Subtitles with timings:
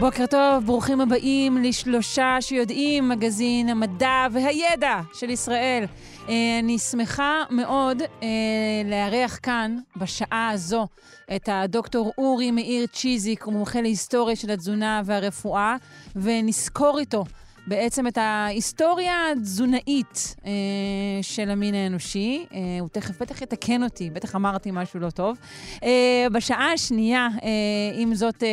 [0.00, 5.84] בוקר טוב, ברוכים הבאים לשלושה שיודעים, מגזין המדע והידע של ישראל.
[6.28, 8.28] אה, אני שמחה מאוד אה,
[8.84, 10.86] לארח כאן, בשעה הזו,
[11.36, 15.76] את הדוקטור אורי מאיר צ'יזיק, הוא מומחה להיסטוריה של התזונה והרפואה,
[16.16, 17.24] ונזכור איתו
[17.66, 20.50] בעצם את ההיסטוריה התזונאית אה,
[21.22, 22.46] של המין האנושי.
[22.52, 25.36] אה, הוא תכף בטח יתקן אותי, בטח אמרתי משהו לא טוב.
[25.84, 27.48] אה, בשעה השנייה, אה,
[27.94, 28.48] עם זאת, אה,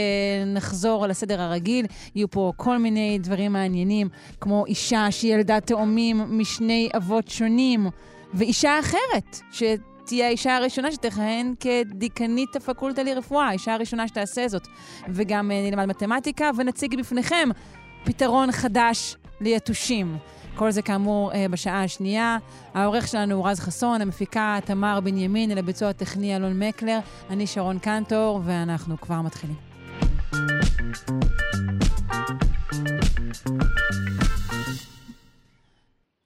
[0.45, 1.85] נחזור לסדר הרגיל.
[2.15, 4.09] יהיו פה כל מיני דברים מעניינים,
[4.41, 7.87] כמו אישה שילדה תאומים משני אבות שונים,
[8.33, 9.63] ואישה אחרת, ש...
[10.05, 14.67] תהיה האישה הראשונה שתכהן כדיקנית הפקולטה לרפואה, האישה הראשונה שתעשה זאת.
[15.09, 17.49] וגם אה, נלמד מתמטיקה ונציג בפניכם
[18.05, 20.17] פתרון חדש ליתושים.
[20.55, 22.37] כל זה כאמור אה, בשעה השנייה.
[22.73, 26.99] העורך שלנו הוא רז חסון, המפיקה תמר בנימין, אל הביצוע הטכני אלון מקלר.
[27.29, 29.55] אני שרון קנטור, ואנחנו כבר מתחילים.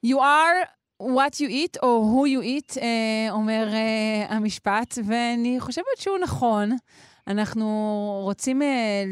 [0.06, 0.68] You are
[1.02, 6.72] what you eat, או who you eat, אה, אומר אה, המשפט, ואני חושבת שהוא נכון.
[7.28, 8.62] אנחנו רוצים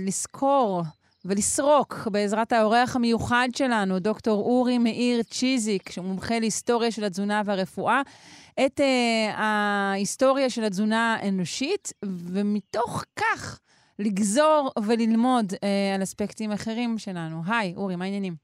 [0.05, 0.83] לזכור
[1.25, 8.01] ולסרוק בעזרת האורח המיוחד שלנו, דוקטור אורי מאיר צ'יזיק, שהוא מומחה להיסטוריה של התזונה והרפואה,
[8.65, 8.83] את uh,
[9.35, 13.59] ההיסטוריה של התזונה האנושית, ומתוך כך
[13.99, 15.57] לגזור וללמוד uh,
[15.95, 17.41] על אספקטים אחרים שלנו.
[17.47, 18.35] היי, אורי, מה העניינים?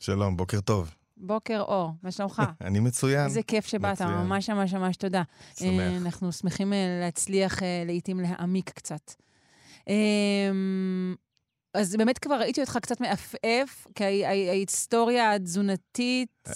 [0.00, 0.94] שלום, בוקר טוב.
[1.16, 2.42] בוקר אור, מה שלומך?
[2.60, 3.24] אני מצוין.
[3.24, 4.02] איזה כיף שבאת.
[4.02, 5.22] ממש ממש ממש תודה.
[5.58, 5.68] שמח.
[5.80, 9.12] אה, אנחנו שמחים להצליח לעיתים להעמיק קצת.
[11.78, 16.52] אז באמת כבר ראיתי אותך קצת מעפעף, כי ההי- ההי- ההיסטוריה התזונתית, אה,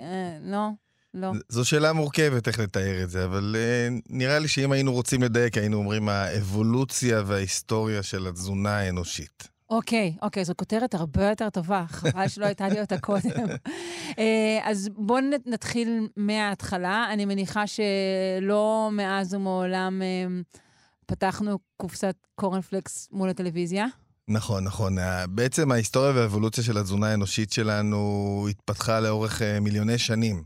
[0.00, 0.68] אה, לא,
[1.14, 1.32] לא.
[1.48, 5.58] זו שאלה מורכבת איך לתאר את זה, אבל uh, נראה לי שאם היינו רוצים לדייק,
[5.58, 9.48] היינו אומרים האבולוציה וההיסטוריה של התזונה האנושית.
[9.70, 13.46] אוקיי, אוקיי, זו כותרת הרבה יותר טובה, חבל שלא הייתה לי אותה קודם.
[14.62, 17.06] אז בואו נתחיל מההתחלה.
[17.12, 20.02] אני מניחה שלא מאז ומעולם
[21.06, 23.86] פתחנו קופסת קורנפלקס מול הטלוויזיה.
[24.30, 24.98] נכון, נכון.
[24.98, 30.42] ה- בעצם ההיסטוריה והאבולוציה של התזונה האנושית שלנו התפתחה לאורך uh, מיליוני שנים.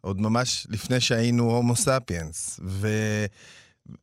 [0.00, 2.60] עוד ממש לפני שהיינו הומו ספיאנס.
[2.64, 2.88] ו...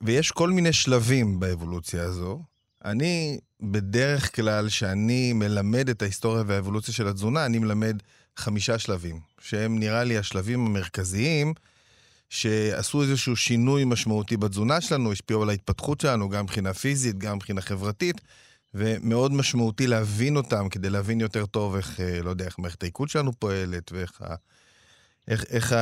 [0.02, 2.42] ויש כל מיני שלבים באבולוציה הזו.
[2.86, 7.98] אני, בדרך כלל, כשאני מלמד את ההיסטוריה והאבולוציה של התזונה, אני מלמד
[8.38, 11.54] חמישה שלבים, שהם נראה לי השלבים המרכזיים
[12.30, 17.62] שעשו איזשהו שינוי משמעותי בתזונה שלנו, השפיעו על ההתפתחות שלנו, גם מבחינה פיזית, גם מבחינה
[17.62, 18.22] חברתית,
[18.74, 23.08] ומאוד משמעותי להבין אותם כדי להבין יותר טוב איך, אה, לא יודע, איך מערכת העיכול
[23.08, 24.36] שלנו פועלת, ואיך ה-
[25.28, 25.76] איך, איך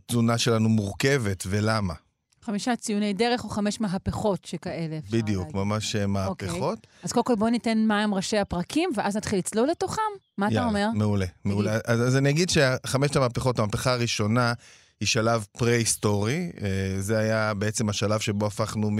[0.00, 1.94] התזונה שלנו מורכבת ולמה.
[2.42, 4.98] חמישה ציוני דרך או חמש מהפכות שכאלה.
[5.10, 5.56] בדיוק, להגיד.
[5.56, 6.86] ממש אה, מהפכות.
[7.02, 10.02] אז קודם כל בואו ניתן מהם ראשי הפרקים, ואז נתחיל לצלול לתוכם.
[10.38, 10.88] מה אתה יאללה, אומר?
[10.94, 11.78] מעולה, מעולה.
[11.84, 14.52] אז, אז אני אגיד שחמשת המהפכות, המהפכה הראשונה
[15.00, 16.50] היא שלב פרה-היסטורי.
[16.62, 16.68] אה,
[17.00, 18.90] זה היה בעצם השלב שבו הפכנו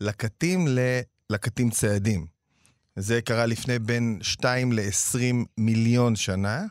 [0.00, 0.66] מלקטים
[1.30, 2.26] ללקטים ציידים.
[2.96, 6.64] זה קרה לפני בין 2 ל-20 מיליון שנה,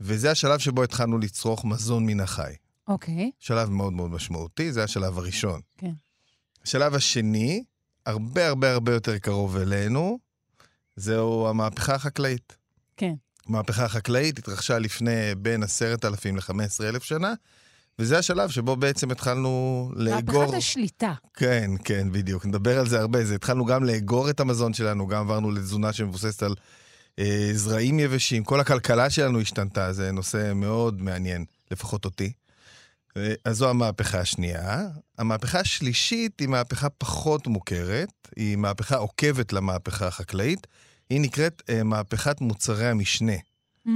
[0.00, 2.52] וזה השלב שבו התחלנו לצרוך מזון מן החי.
[2.88, 5.60] אוקיי, שלב מאוד מאוד משמעותי, זה השלב הראשון.
[5.78, 5.92] כן.
[6.64, 7.64] השלב השני,
[8.06, 10.18] הרבה הרבה הרבה יותר קרוב אלינו,
[10.96, 12.56] זהו המהפכה החקלאית.
[12.96, 13.14] כן.
[13.46, 17.34] המהפכה החקלאית התרחשה לפני בין 10,000 ל-15,000 שנה,
[17.98, 20.40] וזה השלב שבו בעצם התחלנו לאגור...
[20.40, 21.12] מהפכת השליטה.
[21.34, 22.46] כן, כן, בדיוק.
[22.46, 23.24] נדבר על זה הרבה.
[23.24, 26.54] זה התחלנו גם לאגור את המזון שלנו, גם עברנו לתזונה שמבוססת על
[27.18, 28.44] אה, זרעים יבשים.
[28.44, 32.32] כל הכלכלה שלנו השתנתה, זה נושא מאוד מעניין, לפחות אותי.
[33.16, 34.88] אה, אז זו המהפכה השנייה.
[35.18, 40.66] המהפכה השלישית היא מהפכה פחות מוכרת, היא מהפכה עוקבת למהפכה החקלאית.
[41.10, 43.36] היא נקראת אה, מהפכת מוצרי המשנה.
[43.86, 43.90] Mm,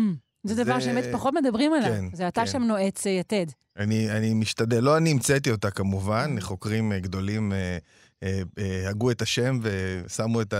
[0.48, 1.88] זה דבר זה- שבאמת פחות מדברים עליו.
[1.90, 2.46] כן, זה אתה כן.
[2.46, 3.46] שם נועץ אה, יתד.
[3.78, 7.78] אני, אני משתדל, לא אני המצאתי אותה כמובן, חוקרים אה, גדולים אה,
[8.22, 10.54] אה, אה, הגו את השם ושמו את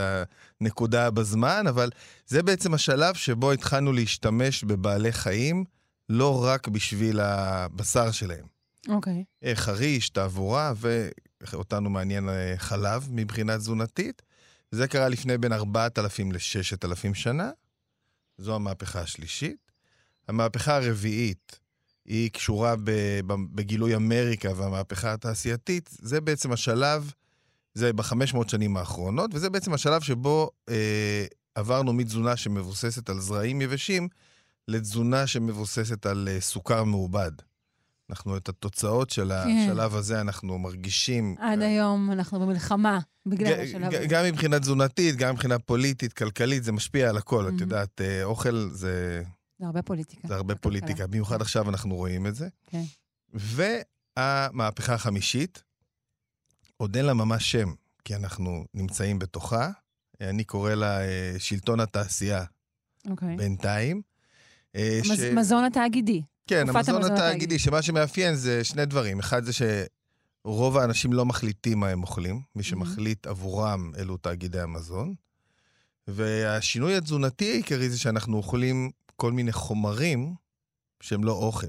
[0.61, 1.91] הנקודה בזמן, אבל
[2.27, 5.65] זה בעצם השלב שבו התחלנו להשתמש בבעלי חיים,
[6.09, 8.45] לא רק בשביל הבשר שלהם.
[8.89, 9.25] אוקיי.
[9.45, 10.73] אה, חריש, תעבורה,
[11.53, 14.23] ואותנו מעניין חלב מבחינה תזונתית.
[14.71, 17.51] זה קרה לפני בין 4,000 ל-6,000 שנה.
[18.39, 19.66] זו המהפכה השלישית.
[20.29, 21.59] המהפכה הרביעית
[22.05, 22.75] היא קשורה
[23.55, 27.13] בגילוי אמריקה והמהפכה התעשייתית, זה בעצם השלב,
[27.75, 31.25] זה ב-500 שנים האחרונות, וזה בעצם השלב שבו אה,
[31.55, 34.09] עברנו מתזונה שמבוססת על זרעים יבשים,
[34.69, 37.31] לתזונה שמבוססת על אה, סוכר מעובד.
[38.11, 39.69] אנחנו את התוצאות של כן.
[39.71, 41.35] השלב הזה אנחנו מרגישים.
[41.39, 44.07] עד היום אנחנו במלחמה בגלל ג- השלב ג- הזה.
[44.07, 47.47] גם מבחינה תזונתית, גם מבחינה פוליטית, כלכלית, זה משפיע על הכל.
[47.49, 47.55] Mhm.
[47.55, 49.23] את יודעת, אה, אוכל זה,
[49.59, 50.29] זה הרבה פוליטיקה.
[50.29, 50.55] זה הרבה.
[50.55, 52.49] פוליטיקה, במיוחד עכשיו אנחנו רואים את זה.
[52.67, 52.83] כן.
[54.17, 55.63] והמהפכה החמישית,
[56.77, 57.73] עוד אין לה ממש שם,
[58.05, 59.71] כי אנחנו נמצאים בתוכה.
[60.21, 62.45] אני קורא לה אה, שלטון התעשייה
[63.11, 63.37] אוקיי.
[63.37, 64.03] בינתיים.
[64.77, 66.23] אה, מז- מזון התאגידי.
[66.47, 67.59] כן, המזון המזון התאגידי, התאגידי.
[67.59, 69.19] שמה שמאפיין זה שני דברים.
[69.19, 75.15] אחד זה שרוב האנשים לא מחליטים מה הם אוכלים, מי שמחליט עבורם אלו תאגידי המזון.
[76.09, 80.35] והשינוי התזונתי העיקרי זה שאנחנו אוכלים כל מיני חומרים
[81.03, 81.67] שהם לא אוכל.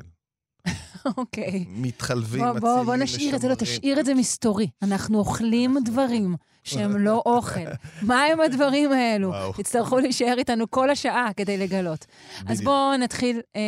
[1.18, 1.66] אוקיי.
[1.68, 3.78] מתחלבים, בוא, מצילים, בוא, בוא נשאיר את זה, לא, משמרים.
[3.78, 4.68] תשאיר את זה מסתורי.
[4.82, 7.60] אנחנו אוכלים דברים שהם לא אוכל.
[8.08, 9.34] מה הם הדברים האלו?
[9.58, 12.06] תצטרכו להישאר איתנו כל השעה כדי לגלות.
[12.46, 12.62] אז.
[12.62, 13.62] בואו נתחיל אה,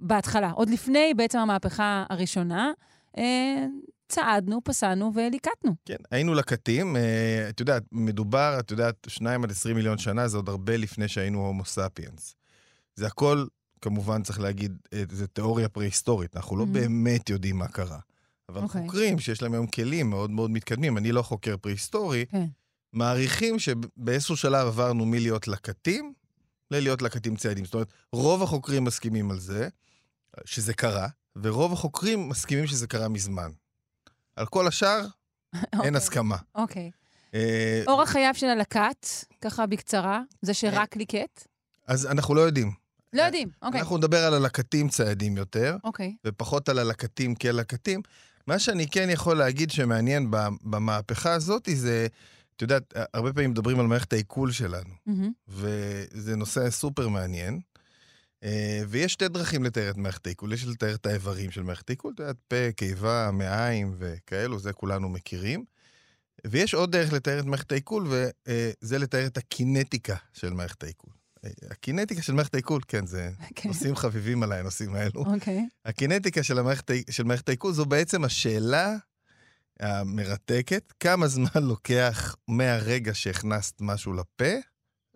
[0.00, 0.50] בהתחלה.
[0.50, 2.72] עוד לפני בעצם המהפכה הראשונה,
[3.18, 3.66] אה,
[4.08, 5.74] צעדנו, פסענו וליקטנו.
[5.84, 6.96] כן, היינו לקטים.
[6.96, 11.08] אה, את יודעת, מדובר, את יודעת, שניים עד עשרים מיליון שנה, זה עוד הרבה לפני
[11.08, 12.41] שהיינו הומו ספיאנס.
[12.96, 13.46] זה הכל,
[13.80, 16.36] כמובן, צריך להגיד, אה, זה תיאוריה פרה-היסטורית.
[16.36, 16.66] אנחנו לא Mhm.
[16.66, 17.98] באמת יודעים מה קרה.
[18.48, 18.82] אבל אוקיי.
[18.86, 22.44] חוקרים שיש להם היום כלים מאוד מאוד מתקדמים, אני לא חוקר פרה-היסטורי, כן.
[22.92, 26.12] מעריכים שבאיזשהו שלב עברנו מלהיות לקטים
[26.70, 27.64] ללהיות לקטים ציידים.
[27.64, 29.68] זאת אומרת, רוב החוקרים מסכימים על זה,
[30.44, 33.50] שזה קרה, ורוב החוקרים מסכימים שזה קרה מזמן.
[34.36, 35.00] על כל השאר,
[35.54, 36.36] אין אוקיי, הסכמה.
[36.54, 36.90] אוקיי.
[37.34, 39.06] אה, אורח חייו של הלקט,
[39.40, 41.46] ככה בקצרה, זה שרק ליקט?
[41.86, 42.72] אז אנחנו לא יודעים.
[43.12, 43.80] לא יודעים, אוקיי.
[43.80, 46.14] אנחנו נדבר על הלקטים ציידים יותר, אוקיי.
[46.26, 48.02] ופחות על הלקטים כלקטים.
[48.46, 50.30] מה שאני כן יכול להגיד שמעניין
[50.62, 52.06] במהפכה הזאת, זה,
[52.56, 55.32] את יודעת, הרבה פעמים מדברים על מערכת העיכול שלנו, מהמם.
[55.48, 57.60] וזה נושא סופר מעניין.
[58.44, 60.52] אה, ויש שתי דרכים לתאר את מערכת העיכול.
[60.52, 65.08] יש לתאר את האיברים של מערכת העיכול, את יודעת, פה, קיבה, מעיים וכאלו, זה כולנו
[65.08, 65.64] מכירים.
[66.46, 71.12] ויש עוד דרך לתאר את מערכת העיכול, וזה לתאר את הקינטיקה של מערכת העיכול.
[71.44, 73.68] אה, הקינטיקה של מערכת העיכול, כן, זה כן.
[73.68, 75.24] נושאים חביבים עליי, הנושאים האלו.
[75.34, 75.68] אוקיי.
[75.84, 78.96] הקינטיקה של, המערכת, של מערכת העיכול זו בעצם השאלה
[79.80, 84.54] המרתקת, כמה זמן לוקח מהרגע שהכנסת משהו לפה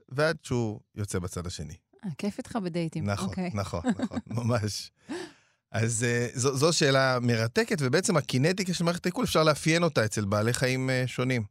[0.08, 1.74] ועד שהוא יוצא בצד השני.
[2.04, 3.04] אה, כיף איתך בדייטים.
[3.04, 3.50] נכון, אוקיי.
[3.54, 4.90] נכון, נכון, ממש.
[5.72, 10.24] אז uh, זו, זו שאלה מרתקת, ובעצם הקינטיקה של מערכת העיכול, אפשר לאפיין אותה אצל
[10.24, 11.44] בעלי חיים uh, שונים.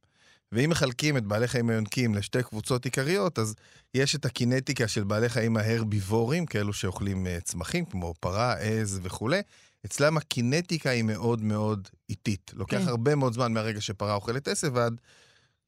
[0.51, 3.55] ואם מחלקים את בעלי חיים היונקים לשתי קבוצות עיקריות, אז
[3.93, 9.41] יש את הקינטיקה של בעלי חיים ההרביבורים, כאלו שאוכלים uh, צמחים, כמו פרה, עז וכולי.
[9.85, 12.51] אצלם הקינטיקה היא מאוד מאוד איטית.
[12.55, 12.87] לוקח כן.
[12.87, 15.01] הרבה מאוד זמן מהרגע שפרה אוכלת עשב ועד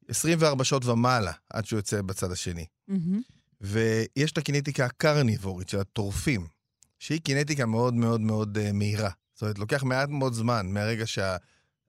[0.08, 2.66] 24 שעות ומעלה, עד שהוא יוצא בצד השני.
[2.88, 3.22] מהמם.
[3.62, 6.48] ויש את הקינטיקה הקרניבורית של הטורפים,
[7.00, 9.10] שהיא קינטיקה מאוד מאוד מאוד uh, מהירה.
[9.34, 11.06] זאת אומרת, לוקח מעט מאוד זמן מהרגע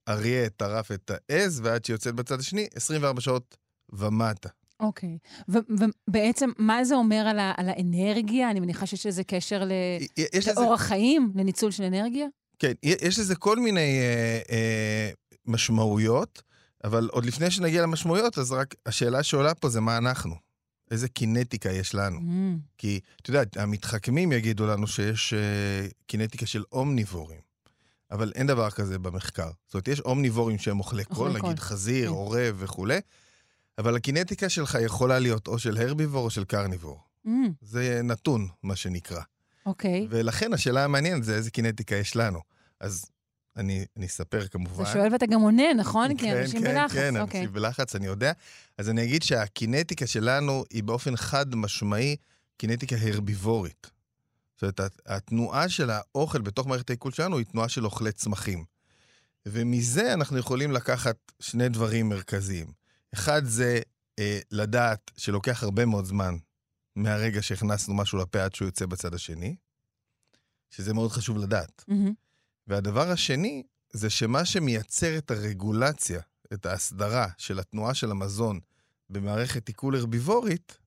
[0.09, 3.57] שהאריה טרף את העז ועד שיוצאת בצד השני, 24 שעות
[3.91, 4.49] ומטה.
[4.81, 5.19] אוקיי.
[5.49, 8.51] ובעצם, מה זה אומר על, ה- על האנרגיה?
[8.51, 9.73] אני מניחה שיש לזה קשר ל-
[10.35, 12.27] יש לזה, לאורח חיים, לניצול של אנרגיה?
[12.59, 15.11] כן, יש לזה כל מיני אה, אה,
[15.47, 16.43] משמעויות,
[16.85, 20.35] אבל עוד לפני שנגיע למשמעויות, אז רק השאלה שעולה פה זה מה אנחנו.
[20.91, 22.19] איזה קינטיקה יש לנו.
[22.19, 27.41] Mm, כי, את יודעת, המתחכמים יגידו לנו שיש uh, קינטיקה של אומניבורים,
[28.11, 29.51] אבל אין דבר כזה במחקר.
[29.67, 32.15] זאת אומרת, יש אומניבורים שהם אוכלי קול, נגיד חזיר, כן.
[32.15, 33.01] עורב וכולי,
[33.79, 37.01] אבל הקינטיקה שלך יכולה להיות או של הרביבור או של קרניבור.
[37.27, 39.21] mm, זה נתון, מה שנקרא.
[39.67, 40.07] אוקיי.
[40.11, 42.41] ולכן השאלה המעניינת זה איזה קינטיקה יש לנו.
[42.81, 43.05] אז
[43.57, 44.83] אני, אני אספר כמובן.
[44.83, 46.17] אתה שואל ואתה גם עונה, נכון?
[46.17, 46.95] כי אנשים כן, בלחץ.
[46.95, 47.41] כן, אוקיי.
[47.41, 48.33] אנשים בלחץ, אני יודע.
[48.79, 52.17] אז אני אגיד שהקינטיקה שלנו היא באופן חד משמעי
[52.57, 53.91] קינטיקה הרביבורית.
[54.59, 58.65] זאת אומרת, הת- התנועה של האוכל בתוך מערכת העיכול שלנו היא תנועה של אוכלי צמחים.
[59.47, 62.73] ומזה אנחנו יכולים לקחת שני דברים מרכזיים.
[63.15, 63.81] אחד זה
[64.19, 66.37] אה, לדעת שלוקח הרבה מאוד זמן
[66.97, 69.57] מהרגע שהכנסנו משהו לפה עד שהוא יוצא בצד השני,
[70.71, 71.85] שזה מאוד חשוב לדעת.
[71.89, 72.13] מהמם.
[72.67, 73.63] והדבר השני,
[73.93, 76.21] זה שמה שמייצר את הרגולציה,
[76.53, 78.61] את ההסדרה של התנועה של המזון
[79.11, 80.79] במערכת עיכול הרביבורית,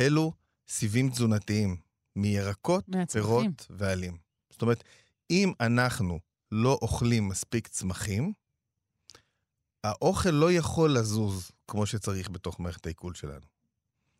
[0.00, 0.32] אלו
[0.68, 1.76] סיבים תזונתיים,
[2.16, 3.22] מירקות, מהצמחים.
[3.22, 4.16] פירות ועלים.
[4.50, 4.84] זאת אומרת,
[5.30, 6.20] אם אנחנו
[6.52, 8.32] לא אוכלים מספיק צמחים,
[9.84, 13.46] האוכל לא יכול לזוז כמו שצריך בתוך מערכת העיכול שלנו.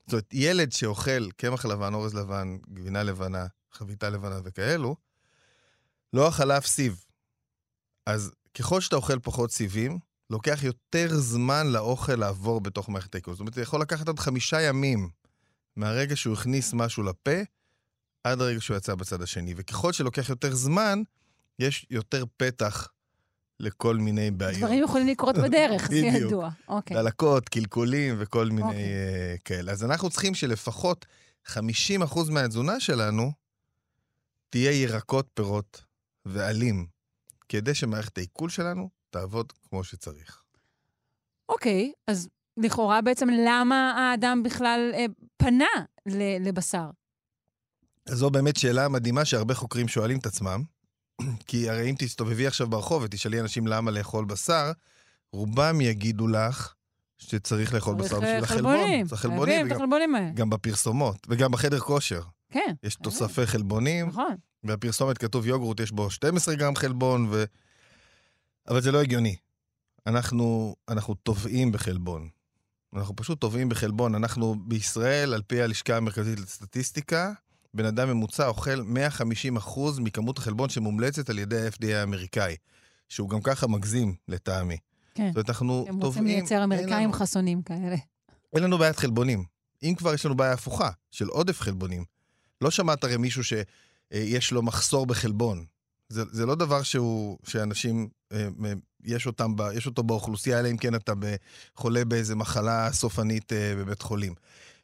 [0.06, 4.96] זאת אומרת, ילד שאוכל קמח לבן, אורז לבן, גבינה לבנה, חביתה לבנה וכאלו,
[6.12, 7.04] לא החלף סיב.
[8.06, 9.98] אז ככל שאתה אוכל פחות סיבים,
[10.30, 13.34] לוקח יותר זמן לאוכל לעבור בתוך מערכת העיכול.
[13.34, 15.08] זאת אומרת, זה יכול לקחת עד חמישה ימים
[15.76, 17.40] מהרגע שהוא הכניס משהו לפה,
[18.24, 19.54] עד הרגע שהוא יצא בצד השני.
[19.56, 21.02] וככל שלוקח יותר זמן,
[21.58, 22.88] יש יותר פתח
[23.60, 24.58] לכל מיני בעיות.
[24.58, 26.14] דברים יכולים לקרות בדרך, זה בדיוק.
[26.14, 26.50] ידוע.
[26.68, 26.96] אוקיי.
[26.96, 28.82] דלקות, קלקולים וכל מיני אוקיי.
[28.82, 29.72] אה, כאלה.
[29.72, 31.06] אז אנחנו צריכים שלפחות
[31.48, 31.52] 50%
[32.30, 33.32] מהתזונה שלנו
[34.50, 35.84] תהיה ירקות, פירות
[36.24, 36.86] ועלים,
[37.48, 40.42] כדי שמערכת העיכול שלנו תעבוד כמו שצריך.
[41.48, 45.04] אוקיי, אז לכאורה בעצם למה האדם בכלל אה,
[45.36, 45.64] פנה
[46.40, 46.90] לבשר?
[48.08, 50.62] זו באמת שאלה מדהימה שהרבה חוקרים שואלים את עצמם,
[51.46, 54.72] כי הרי אם תסתובבי עכשיו ברחוב ותשאלי אנשים למה לאכול בשר,
[55.32, 56.74] רובם יגידו לך
[57.18, 58.76] שצריך לאכול בשר בשביל החלבון.
[58.76, 59.06] חלבונים.
[59.06, 60.30] צריך חלבונים, חייבים את החלבונים האלה.
[60.30, 62.22] גם בפרסומות, וגם בחדר כושר.
[62.50, 62.96] כן, יש.
[62.96, 64.36] תוספי חלבונים, נכון.
[64.64, 67.44] והפרסומת כתוב יוגורט, יש בו 12 גרם חלבון, ו...
[68.68, 69.36] אבל זה לא הגיוני.
[70.06, 72.28] אנחנו, אנחנו טובעים בחלבון.
[72.96, 74.14] אנחנו פשוט טובעים בחלבון.
[74.14, 77.32] אנחנו בישראל, על פי הלשכה המרכזית לסטטיסטיקה,
[77.74, 82.56] בן אדם ממוצע אוכל 150 אחוז מכמות החלבון שמומלצת על ידי ה-FDA האמריקאי,
[83.08, 84.76] שהוא גם ככה מגזים לטעמי.
[85.14, 85.26] כן.
[85.28, 86.04] זאת אומרת, אנחנו הם טובעים...
[86.04, 87.96] רוצים לייצר אמריקאים לנו- חסונים כאלה.
[88.52, 89.44] אין לנו בעיית חלבונים.
[89.82, 92.04] אם כבר יש לנו בעיה הפוכה, של עודף חלבונים.
[92.60, 95.64] לא שמעת הרי מישהו שיש לו מחסור בחלבון.
[96.08, 98.48] זה, זה לא דבר שהוא, שאנשים, אה,
[99.04, 101.12] יש, אותם, ב, יש אותו באוכלוסייה, אלא אם כן אתה
[101.76, 104.34] חולה באיזה מחלה סופנית אה, בבית חולים.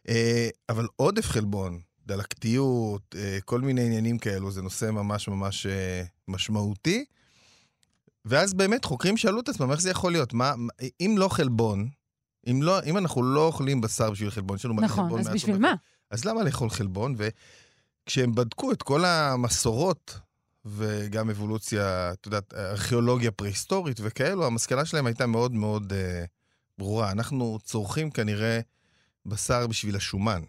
[0.09, 6.03] אה, אבל עודף חלבון, דלקתיות, אה, כל מיני עניינים כאלו, זה נושא ממש ממש אה,
[6.29, 7.05] משמעותי.
[8.25, 10.33] ואז באמת חוקרים שאלו את עצמם, איך זה יכול להיות?
[10.33, 10.53] מה,
[11.00, 11.88] אם לא חלבון,
[12.47, 15.59] אם, לא, אם אנחנו לא אוכלים בשר בשביל חלבון, יש לנו נכון, חלבון אז בשביל
[15.59, 15.75] מה?
[16.11, 17.15] אז למה לאכול חלבון?
[17.19, 20.19] וכשהם בדקו את כל המסורות,
[20.65, 26.25] וגם אבולוציה, את יודעת, ארכיאולוגיה פרה-היסטורית וכאלו, המסקנה שלהם הייתה מאוד מאוד אה,
[26.79, 27.11] ברורה.
[27.11, 28.61] אנחנו צורכים כנראה
[29.27, 30.43] בשר בשביל השומן.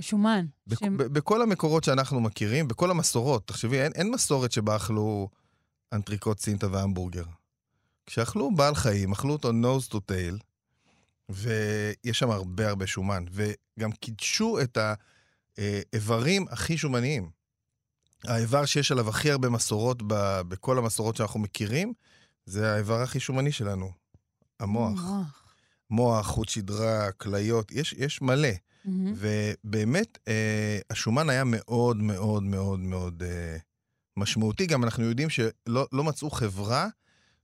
[0.00, 0.46] שומן.
[0.66, 5.28] בכ- ב- בכל המקורות שאנחנו מכירים, בכל המסורות, תחשבי, אין, אין מסורת שבה אכלו
[5.92, 7.24] אנטריקוט סינטה והמבורגר.
[8.06, 10.42] כשאכלו בעל חיים, אכלו אותו nose to tail,
[11.28, 14.78] ויש שם הרבה הרבה שומן, וגם קידשו את
[15.58, 17.30] האיברים הכי שומניים.
[18.24, 21.92] האיבר שיש עליו הכי הרבה מסורות ב, בכל המסורות שאנחנו מכירים,
[22.46, 23.92] זה האיבר הכי שומני שלנו,
[24.60, 25.00] המוח.
[25.00, 25.44] מוח.
[25.90, 28.48] מוח, חוט שדרה, כליות, יש, יש מלא.
[28.84, 29.14] מהמם.
[29.16, 33.56] ובאמת, אה, השומן היה מאוד מאוד מאוד מאוד אה,
[34.16, 34.66] משמעותי.
[34.66, 36.88] גם אנחנו יודעים שלא לא מצאו חברה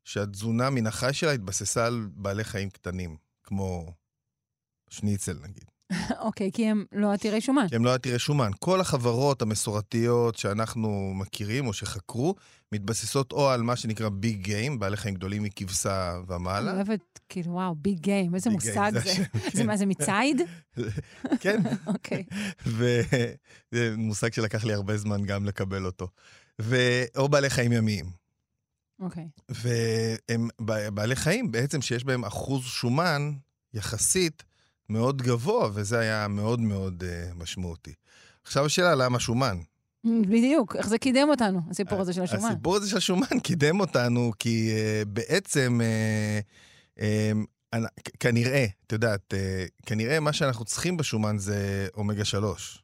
[0.05, 3.93] שהתזונה מן החי שלה התבססה על בעלי חיים קטנים, כמו
[4.91, 5.65] שניצל נגיד.
[6.27, 7.69] אוקיי, כי הם לא עתירי שומן.
[7.69, 8.51] כי הם לא עתירי שומן.
[8.59, 12.35] כל החברות המסורתיות שאנחנו מכירים או שחקרו,
[12.73, 16.73] מתבססות או על מה שנקרא ביג גיים, בעלי חיים גדולים מכבשה אני ומעלה.
[16.75, 19.01] אוהבת, כאילו, וואו, ביג גיים, איזה מושג זה.
[19.01, 19.67] זה כן.
[19.67, 20.41] מה, זה מצייד?
[21.43, 22.25] כן, אוקיי.
[22.67, 26.09] וזה מושג שלקח לי הרבה זמן גם לקבל אותו.
[27.17, 28.11] או בעלי חיים ימיים.
[29.01, 29.29] אוקיי.
[29.49, 33.33] והם ב- בעלי חיים בעצם שיש בהם אחוז שומן
[33.75, 34.43] יחסית
[34.89, 37.95] מאוד גבוה, וזה היה מאוד מאוד uh, משמעותי.
[38.45, 39.59] עכשיו השאלה למה שומן.
[40.05, 42.45] בדיוק, איך זה קידם אותנו, הסיפור הזה של השומן.
[42.51, 45.81] הסיפור הזה של השומן קידם אותנו, כי uh, בעצם,
[46.97, 47.03] uh,
[48.05, 52.83] כ- כנראה, את יודעת, uh, כנראה מה שאנחנו צריכים בשומן זה אומגה 3.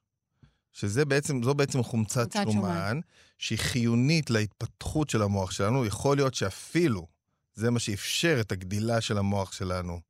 [0.73, 2.53] שזה בעצם, זו בעצם חומצת שומן.
[2.53, 3.01] שומן,
[3.39, 5.87] שהיא חיונית להתפתחות של המוח שלנו.
[5.87, 7.07] יכול להיות שאפילו
[7.55, 10.01] זה מה שאפשר את הגדילה של המוח שלנו.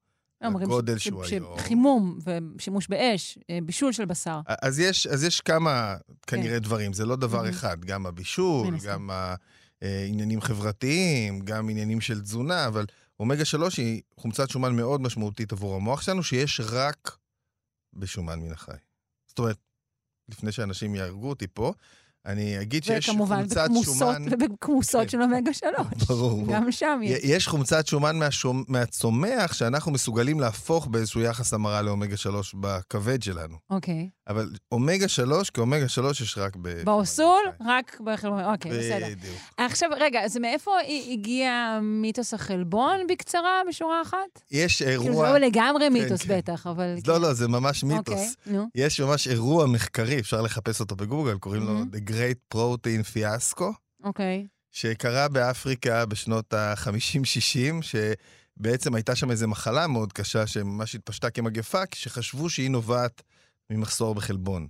[0.56, 1.58] הגודל שהוא היום.
[1.58, 4.40] חימום ושימוש באש, אה, בישול של בשר.
[4.62, 7.48] אז יש, אז יש כמה, כנראה, דברים, זה לא דבר מהמם.
[7.48, 8.76] אחד, גם הבישול.
[8.84, 9.10] גם
[9.82, 12.86] העניינים חברתיים, גם עניינים של תזונה, אבל
[13.20, 17.16] אומגה 3 היא חומצת שומן מאוד משמעותית עבור המוח שלנו, שיש רק
[17.92, 18.76] בשומן מן החי.
[19.26, 19.56] זאת אומרת,
[20.28, 21.72] לפני שאנשים יהרגו אותי פה,
[22.26, 24.26] אני אגיד שיש וכמובן חומצת בכמוסות, שומן...
[24.30, 25.08] ובכמוסות כן.
[25.08, 25.70] של אומגה 3.
[26.08, 26.46] ברור, ברור.
[26.48, 27.20] גם שם יש.
[27.24, 28.64] יש חומצת שומן מהשומ...
[28.68, 33.56] מהצומח שאנחנו מסוגלים להפוך באיזשהו יחס המרה לאומגה 3 בכבד שלנו.
[33.70, 34.08] אוקיי.
[34.28, 36.82] אבל אומגה 3, כי אומגה 3 יש רק ב...
[36.84, 38.44] באוסול, רק בחלבון.
[38.44, 39.06] אוקיי, בסדר.
[39.06, 39.36] בדיוק.
[39.56, 40.70] עכשיו, רגע, אז מאיפה
[41.12, 44.18] הגיע מיתוס החלבון בקצרה, בשורה אחת?
[44.50, 45.30] יש כאילו, זה אירוע...
[45.30, 46.38] לא לגמרי מיתוס כן.
[46.38, 46.96] בטח, אבל...
[47.06, 48.36] לא, לא, זה ממש אוקיי, מיתוס.
[48.74, 51.90] יש ממש אירוע מחקרי, אפשר לחפש אותו בגוגל, קוראים לו מהמם.
[51.92, 53.64] The Great Protein Fiasco,
[54.04, 54.46] אוקיי.
[54.72, 62.50] שקרה באפריקה בשנות ה-50-60, שבעצם הייתה שם איזו מחלה מאוד קשה, שממש התפשטה כמגפה, כשחשבו
[62.50, 63.22] שהיא נובעת
[63.70, 64.66] ממחסור בחלבון.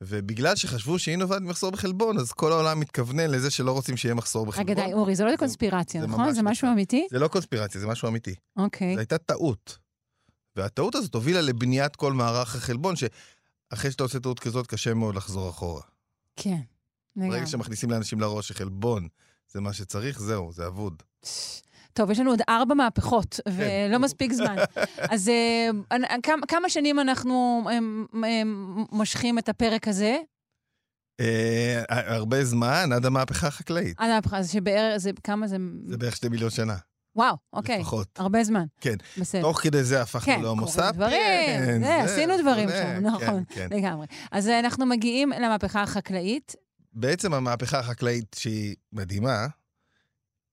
[0.00, 4.46] ובגלל שחשבו שהיא נובעת ממחסור בחלבון, אז כל העולם מתכוונן לזה שלא רוצים שיהיה מחסור
[4.46, 4.70] בחלבון.
[4.72, 6.24] רגע, די, אורי, זה לא קונספירציה, זה נכון?
[6.24, 6.72] ממש זה משהו נכון.
[6.72, 7.06] אמיתי?
[7.10, 8.34] זה לא קונספירציה, זה משהו אמיתי.
[8.56, 8.94] אוקיי.
[8.94, 9.78] זו הייתה טעות.
[10.56, 15.50] והטעות הזאת הובילה לבניית כל מערך החלבון, שאחרי שאתה עושה טעות כזאת, קשה מאוד לחזור
[15.50, 15.82] אחורה.
[16.36, 16.60] כן.
[17.16, 17.30] לגמרי.
[17.30, 19.08] ברגע שמכניסים לאנשים לראש שחלבון
[19.52, 21.02] זה מה שצריך, זהו, זה אבוד.
[21.92, 23.50] טוב, יש לנו עוד ארבע מהפכות, כן.
[23.90, 24.56] ולא מספיק זמן.
[25.12, 25.68] אז אה,
[26.48, 27.62] כמה- שנים אנחנו
[28.92, 30.16] מושכים את הפרק הזה?
[31.20, 34.00] אה, הרבה זמן עד המהפכה החקלאית.
[34.00, 35.56] עד המהפכה, אז שבערך, זה, כמה זה...
[35.86, 36.76] זה בערך שתי מיליון שנה,
[37.16, 37.78] וואו, אוקיי.
[37.78, 38.08] לפחות.
[38.18, 38.64] הרבה זמן.
[38.80, 38.94] כן.
[39.18, 39.42] בסדר.
[39.42, 40.94] תוך כדי זה הפכנו כן, להומו קורים ספיאנס.
[40.96, 43.44] דברים, זה, עשינו דברים זה, שם, נכון.
[43.48, 43.76] כן, כן.
[43.76, 44.06] לגמרי.
[44.32, 46.54] אז אה, אנחנו מגיעים למהפכה החקלאית.
[46.92, 49.46] בעצם המהפכה החקלאית שהיא מדהימה,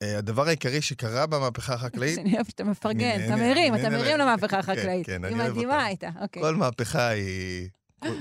[0.04, 3.90] הדבר העיקרי שקרה במהפכה החקלאית, אני אוהבת שאתה מפרגן, אתה מרים, אתה.
[3.90, 5.06] מרים למהפכה כן, החקלאית.
[5.06, 5.86] כן, היא אני אוהב מדהימה אותה.
[5.86, 6.42] הייתה, אוקיי.
[6.42, 7.70] כל מהפכה היא...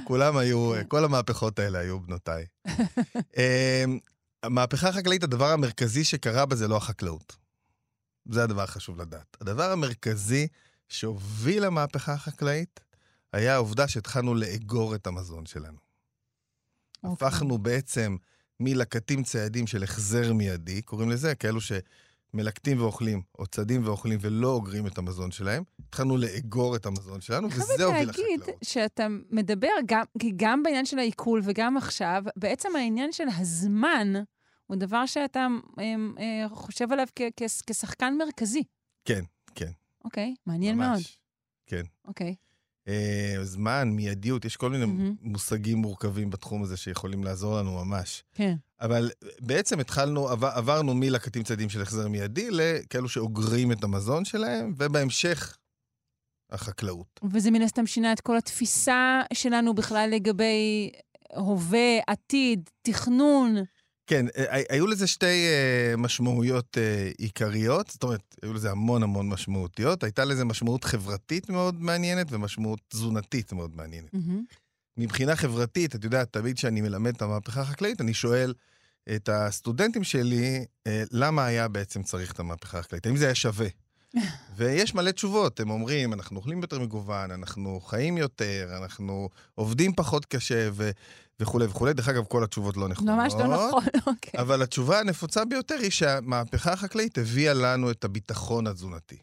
[0.05, 2.47] כולם היו, כל המהפכות האלה היו בנותיי.
[3.39, 3.85] אה,
[4.43, 7.37] המהפכה החקלאית, הדבר המרכזי שקרה בה זה לא החקלאות.
[8.31, 9.37] זה הדבר החשוב לדעת.
[9.41, 10.49] הדבר המרכזי
[10.89, 12.81] שהוביל למהפכה החקלאית
[13.33, 15.79] היה העובדה שהתחלנו לאגור את המזון שלנו.
[17.05, 17.29] אוקיי.
[17.29, 18.17] הפכנו בעצם
[18.61, 24.87] מלקטים ציידים של החזר מיידי, קוראים לזה, כאלו שמלקטים ואוכלים, או צדים ואוכלים ולא אוגרים
[24.87, 28.59] את המזון שלהם, התחלנו לאגור את המזון שלנו, חייבת וזה הוביל להגיד לחקלאות.
[28.65, 30.05] שאתה מדבר, גם,
[30.37, 34.13] גם בעניין של העיכול וגם עכשיו, בעצם העניין של הזמן
[34.67, 35.47] הוא דבר שאתה
[35.81, 38.63] אמ, אה, חושב עליו כ- כ- כשחקן מרכזי.
[39.05, 39.25] כן,
[39.55, 39.71] כן.
[40.05, 40.87] אוקיי, מעניין ממש.
[40.87, 41.03] מאוד.
[41.67, 41.83] כן.
[42.09, 42.35] אוקיי.
[42.89, 45.15] אה, זמן, מיידיות, יש כל מיני מהמם.
[45.21, 48.25] מושגים מורכבים בתחום הזה שיכולים לעזור לנו ממש.
[48.35, 48.55] כן.
[48.81, 54.75] אבל בעצם התחלנו, עבר, עברנו מלקטים ציידים של החזר מיידי לכאלו שאוגרים את המזון שלהם,
[54.77, 55.57] ובהמשך,
[56.51, 57.21] החקלאות.
[57.33, 60.91] וזה מן הסתם שינה את כל התפיסה שלנו בכלל לגבי
[61.35, 63.57] הווה, עתיד, תכנון.
[64.09, 69.29] כן, אה, היו לזה שתי אה, משמעויות אה, עיקריות, זאת אומרת, היו לזה המון המון
[69.29, 70.03] משמעותיות.
[70.03, 74.15] הייתה לזה משמעות חברתית מאוד מעניינת ומשמעות תזונתית מאוד מעניינת.
[74.15, 74.45] מהמם.
[74.97, 78.55] מבחינה חברתית, את יודעת, תמיד כשאני מלמד את המהפכה החקלאית, אני שואל
[79.17, 80.65] את הסטודנטים שלי,
[81.11, 83.07] למה היה בעצם צריך את המהפכה החקלאית?
[83.07, 83.69] האם זה היה שווה?
[84.57, 90.25] ויש מלא תשובות, הם אומרים, אנחנו אוכלים יותר מגוון, אנחנו חיים יותר, אנחנו עובדים פחות
[90.25, 90.91] קשה ו-
[91.41, 91.93] וכולי וכולי.
[91.93, 93.15] דרך אגב, כל התשובות לא נכונות.
[93.17, 94.41] ממש לא נכון, אוקיי.
[94.41, 99.17] אבל התשובה הנפוצה ביותר היא שהמהפכה החקלאית הביאה לנו את הביטחון התזונתי.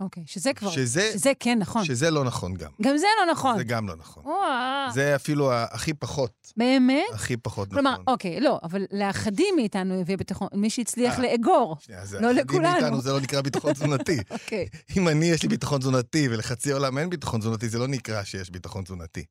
[0.00, 1.84] אוקיי, שזה כבר, שזה, שזה כן נכון.
[1.84, 2.70] שזה לא נכון גם.
[2.82, 3.56] גם זה לא נכון.
[3.56, 4.22] זה גם לא נכון.
[4.26, 7.04] וואו, זה אפילו הכי פחות, באמת?
[7.12, 8.04] הכי פחות כלומר, נכון.
[8.06, 11.22] אוקיי, לא, אבל לאחדים מאיתנו הביא ביטחון, מי שהצליח אה.
[11.22, 11.76] לאגור.
[12.20, 12.62] לא לכולנו.
[12.62, 14.18] מאיתנו, זה לא נקרא ביטחון תזונתי.
[14.30, 14.68] אוקיי.
[14.96, 18.50] אם אני, יש לי ביטחון תזונתי ולחצי עולם אין ביטחון תזונתי, זה לא נקרא שיש
[18.50, 19.24] ביטחון תזונתי.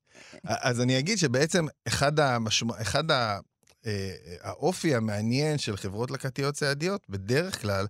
[0.43, 3.39] אז אני אגיד שבעצם אחד, המשמע, אחד ה,
[3.86, 7.88] אה, האופי המעניין של חברות לקטיות צעדיות, בדרך כלל,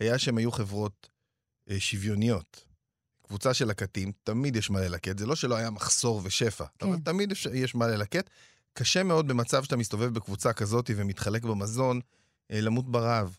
[0.00, 1.17] היה שהן היו חברות אה,
[1.78, 2.64] שוויוניות.
[3.26, 6.86] קבוצה של לקטים, תמיד יש מה ללקט, זה לא שלא היה מחסור ושפע, כן.
[6.86, 8.30] אבל תמיד אפשר- יש מה ללקט.
[8.72, 12.00] קשה מאוד במצב שאתה מסתובב בקבוצה כזאת ומתחלק במזון,
[12.50, 13.36] אה, למות ברעב.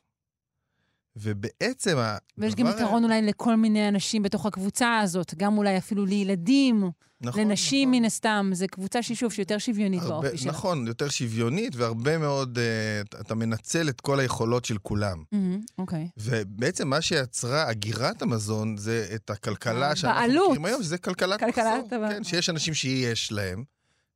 [1.16, 2.18] ובעצם הדבר...
[2.38, 6.92] ויש גם יתרון אולי לכל מיני אנשים בתוך הקבוצה הזאת, גם אולי אפילו לילדים,
[7.22, 8.00] נכון, לנשים נכון.
[8.02, 8.52] מן הסתם.
[8.54, 10.52] זו קבוצה שהיא שוב שיותר שוויונית הרבה, באופי שלה.
[10.52, 15.24] נכון, יותר שוויונית, והרבה מאוד, uh, אתה מנצל את כל היכולות של כולם.
[15.32, 16.08] מהמם, אוקיי.
[16.18, 20.46] ובעצם מה שיצרה אגירת המזון זה את הכלכלה שאנחנו הבעלות.
[20.46, 21.88] מכירים היום, שזה כלכלת מחסור.
[22.10, 23.64] כן, שיש אנשים שיש להם,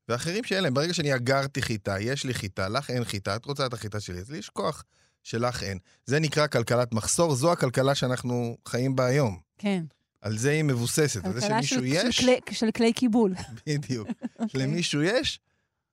[0.09, 0.73] ואחרים שאין להם.
[0.73, 4.19] ברגע שאני אגרתי חיטה, יש לי חיטה, לך אין חיטה, את רוצה את החיטה שלי,
[4.19, 4.83] אז לי יש כוח
[5.23, 5.77] שלך אין.
[6.05, 9.39] זה נקרא כלכלת מחסור, זו הכלכלה שאנחנו חיים בה היום.
[9.57, 9.83] כן.
[10.21, 13.33] על זה היא מבוססת, על זה כלכלה שמישהו של, יש, של, כלי, של כלי קיבול.
[13.67, 14.07] בדיוק.
[14.39, 14.61] אוקיי.
[14.61, 15.39] למישהו יש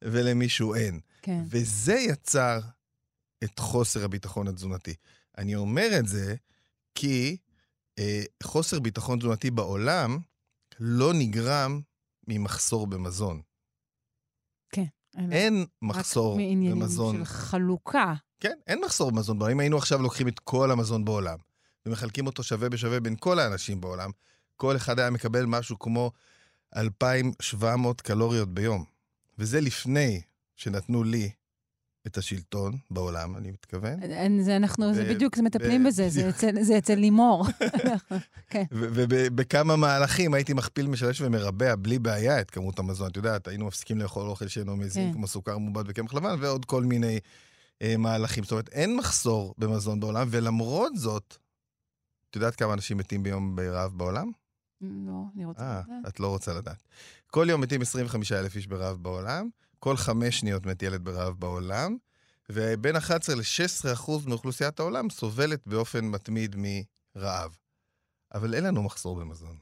[0.04, 1.00] ולמישהו אין.
[1.22, 1.42] כן.
[1.46, 2.60] וזה יצר
[3.44, 4.94] את חוסר הביטחון התזונתי.
[5.38, 6.34] אני אומר את זה
[6.94, 7.36] כי
[7.98, 10.18] אה, חוסר ביטחון תזונתי בעולם
[10.80, 11.80] לא נגרם
[12.28, 13.40] ממחסור במזון.
[15.32, 17.16] אין מחסור רק מעניינים במזון.
[17.16, 18.14] של חלוקה.
[18.40, 19.52] כן, אין מחסור במזון בעולם.
[19.52, 21.38] אם היינו עכשיו לוקחים את כל המזון בעולם
[21.86, 24.10] ומחלקים אותו שווה בשווה בין כל האנשים בעולם,
[24.56, 26.10] כל אחד היה מקבל משהו כמו
[26.76, 28.84] 2,700 קלוריות ביום.
[29.38, 30.20] וזה לפני
[30.56, 31.30] שנתנו לי
[32.06, 34.02] את השלטון בעולם, אני מתכוון.
[34.02, 36.28] אין, זה אנחנו, זה בדיוק, זה מטפלים בזה, זה.
[36.28, 37.46] אצל- זה אצל לימור.
[38.50, 38.64] כן.
[38.70, 43.10] ובכמה מהלכים הייתי מכפיל, משלש ומרבע בלי בעיה את כמות המזון.
[43.10, 45.12] את יודעת, היינו מפסיקים לאכול אוכל שאינו מזין, כן.
[45.14, 47.18] כמו סוכר מעובד וקמח לבן, ועוד כל מיני אה,
[47.98, 48.44] מהלכים.
[48.44, 51.36] זאת אומרת, אין מחסור במזון בעולם, ולמרות זאת,
[52.30, 54.30] את יודעת כמה אנשים מתים ביום ברעב בעולם?
[54.80, 56.08] לא, אני רוצה אה, לדעת.
[56.08, 56.82] את לא רוצה לדעת.
[57.26, 61.96] כל יום מתים 25 אלף איש ברעב בעולם, כל חמש שניות מת ילד ברעב בעולם,
[62.50, 67.56] ובין 11 ל-16 אחוז מאוכלוסיית העולם סובלת באופן מתמיד מרעב.
[68.34, 69.56] אבל אין לנו מחסור במזון.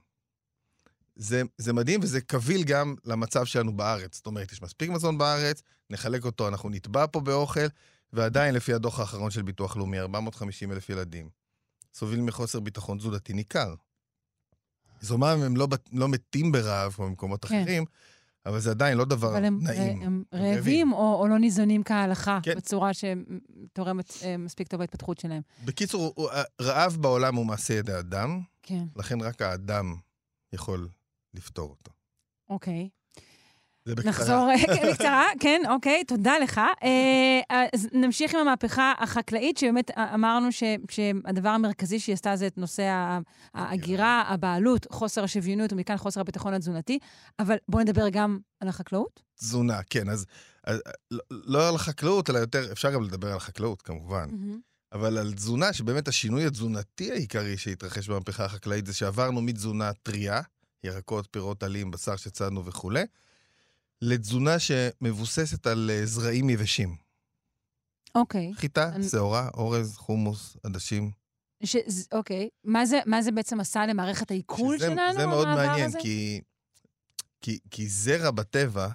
[1.17, 4.17] זה, זה מדהים וזה קביל גם למצב שלנו בארץ.
[4.17, 7.67] זאת אומרת, יש מספיק מזון בארץ, נחלק אותו, אנחנו נטבע פה באוכל,
[8.13, 11.29] ועדיין, לפי הדוח האחרון של ביטוח לאומי, 450 אלף ילדים
[11.95, 13.75] סובלים מחוסר ביטחון תזונתי ניכר.
[15.01, 17.63] זאת אומרת, הם לא, לא מתים ברעב כמו במקומות כן.
[17.63, 17.85] אחרים,
[18.47, 19.97] אבל זה עדיין לא דבר אבל הם, נעים.
[19.99, 22.55] אבל הם רעבים או, או לא ניזונים כהלכה, כן.
[22.57, 25.43] בצורה שתורמת אה, מספיק טוב להתפתחות שלהם.
[25.65, 26.15] בקיצור,
[26.61, 28.85] רעב בעולם הוא מעשה ידי אדם, כן.
[28.97, 29.95] לכן רק האדם
[30.53, 30.89] יכול
[31.35, 31.91] לפתור אותו.
[32.51, 32.89] אוקיי.
[33.89, 34.11] זה בקצרה.
[34.11, 36.61] נחזור, כן, בקצרה, כן, אוקיי, תודה לך.
[36.83, 42.59] אה, אז נמשיך עם המהפכה החקלאית, שבאמת אמרנו ש, שהדבר המרכזי שהיא עשתה זה את
[42.59, 43.19] נושא
[43.55, 46.99] ההגירה, הבעלות, חוסר השוויונות, ומכאן חוסר הביטחון התזונתי.
[47.39, 49.23] אבל בואו נדבר גם על החקלאות.
[49.39, 50.09] תזונה, כן.
[50.09, 50.27] אז,
[50.65, 54.29] אז לא, לא על החקלאות, אלא יותר, אפשר גם לדבר על החקלאות, כמובן.
[54.31, 54.69] Mm-hmm.
[54.93, 60.41] אבל על תזונה, שבאמת השינוי התזונתי העיקרי שהתרחש במהפכה החקלאית זה שעברנו מתזונה טריה,
[60.85, 63.05] ירקות, פירות, עלים, בשר שצדנו וכולי,
[64.03, 66.97] לתזונה שמבוססת על אה, זרעים יבשים.
[68.15, 68.53] אוקיי.
[68.55, 69.09] חיטה, אני...
[69.09, 71.11] שעורה, אורז, חומוס, עדשים.
[71.65, 71.77] ש...
[72.13, 72.49] אוקיי.
[72.65, 76.41] מה זה, מה זה בעצם עשה למערכת העיכול שזה, שלנו, זה מאוד מעניין, כי,
[77.41, 78.89] כי, כי זרע בטבע,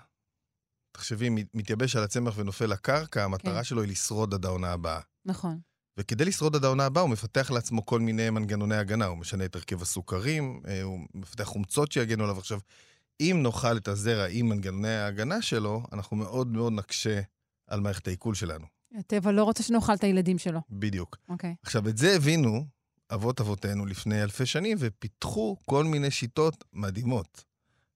[0.92, 3.64] תחשבי, מתייבש על הצמח ונופל לקרקע, המטרה כן.
[3.64, 5.00] שלו היא לשרוד עד העונה הבאה.
[5.26, 5.60] נכון.
[5.98, 9.06] וכדי לשרוד עד העונה הבאה, הוא מפתח לעצמו כל מיני מנגנוני הגנה.
[9.06, 12.38] הוא משנה את הרכב הסוכרים, אה, הוא מפתח חומצות שיגנו עליו.
[12.38, 12.60] עכשיו,
[13.20, 17.22] אם נאכל את הזרע עם מנגנוני ההגנה שלו, אנחנו מאוד מאוד נקשה
[17.68, 18.66] על מערכת העיכול שלנו.
[19.00, 20.60] הטבע לא רוצה שנאכל את הילדים שלו.
[20.70, 21.18] בדיוק.
[21.30, 21.52] אוקיי.
[21.52, 21.62] Okay.
[21.64, 22.66] עכשיו, את זה הבינו
[23.14, 27.44] אבות אבותינו לפני אלפי שנים, ופיתחו כל מיני שיטות מדהימות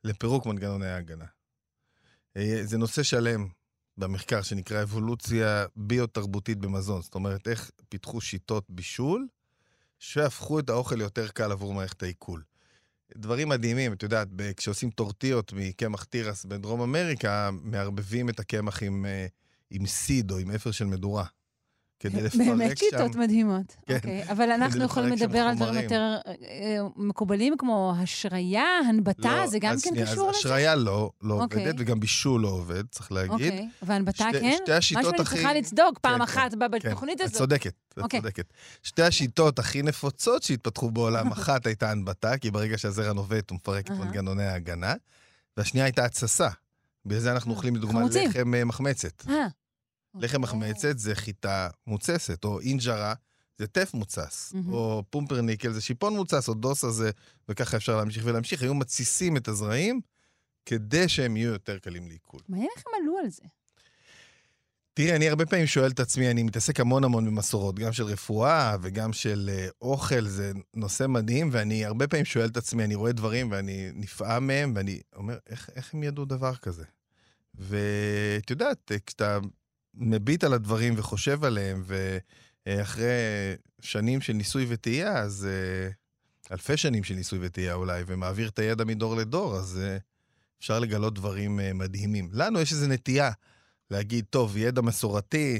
[0.03, 1.25] לפירוק מנגנוני ההגנה.
[2.37, 3.47] אה, זה נושא שלם
[3.97, 7.01] במחקר שנקרא אבולוציה ביו-תרבותית במזון.
[7.01, 9.27] זאת אומרת, איך פיתחו שיטות בישול
[9.99, 12.43] שהפכו את האוכל יותר קל עבור מערכת העיכול.
[13.15, 19.27] דברים מדהימים, את יודעת, כשעושים טורטיות מקמח תירס בדרום אמריקה, מערבבים את הקמח עם, אה,
[19.71, 21.25] עם סיד או עם אפר של מדורה.
[21.99, 22.57] כדי לפרק שם...
[22.57, 23.75] באמת שיטות מדהימות.
[23.85, 23.95] כן.
[23.95, 29.59] אוקיי, אבל אנחנו יכולים לדבר על דברים יותר אה, מקובלים, כמו השריה, הנבטה, לא, זה
[29.59, 30.37] גם כן שנייה, קשור לזה?
[30.37, 31.61] השריה לא, לא אוקיי.
[31.61, 33.31] עובדת, וגם בישול לא עובד, צריך להגיד.
[33.31, 34.55] אוקיי, והנבטה שתי, כן?
[34.63, 35.21] שתי השיטות הכי...
[35.21, 37.35] משהו אני צריכה לצדוק פעם כן, אחת כן, בתוכנית כן, הזאת.
[37.35, 38.21] את צודקת, את אוקיי.
[38.21, 38.53] צודקת.
[38.83, 43.85] שתי השיטות הכי נפוצות שהתפתחו בעולם, אחת הייתה הנבטה, כי ברגע שהזרע נובט הוא מפרק
[43.85, 44.93] את מנגנוני ההגנה,
[45.57, 46.49] והשנייה הייתה התססה.
[47.05, 49.23] בגלל זה אנחנו אוכלים, לדוגמה, לחם אה, מחמצת.
[50.17, 50.25] אה.
[50.25, 53.13] לחם מחמצת זה חיטה מוצסת, או אינג'רה
[53.57, 54.71] זה טף מוצס, mm-hmm.
[54.71, 57.11] או פומפרניקל זה שיפון מוצס, או דוסה זה,
[57.49, 58.61] וככה אפשר להמשיך ולהמשיך.
[58.61, 60.01] היו מתסיסים את הזרעים
[60.65, 62.39] כדי שהם יהיו יותר קלים לעיכול.
[62.49, 63.43] מעניין איך הם עלו על זה.
[64.93, 68.75] תראי, אני הרבה פעמים שואל את עצמי, אני מתעסק המון המון במסורות, גם של רפואה
[68.81, 73.11] וגם של uh, אוכל, זה נושא מדהים, ואני הרבה פעמים שואל את עצמי, אני רואה
[73.11, 76.83] דברים ואני נפעם מהם, ואני אומר, איך, איך הם ידעו דבר כזה?
[77.55, 79.39] ואת יודעת, כשאתה
[79.97, 81.83] מביט על הדברים וחושב עליהם,
[82.67, 83.07] ואחרי
[83.81, 85.89] שנים של ניסוי וטעייה, אז אה,
[86.51, 89.97] אלפי שנים של ניסוי וטעייה אולי, ומעביר את הידע מדור לדור, אז אה,
[90.59, 92.29] אפשר לגלות דברים אה, מדהימים.
[92.33, 93.31] לנו יש איזו נטייה
[93.91, 95.59] להגיד, טוב, ידע מסורתי,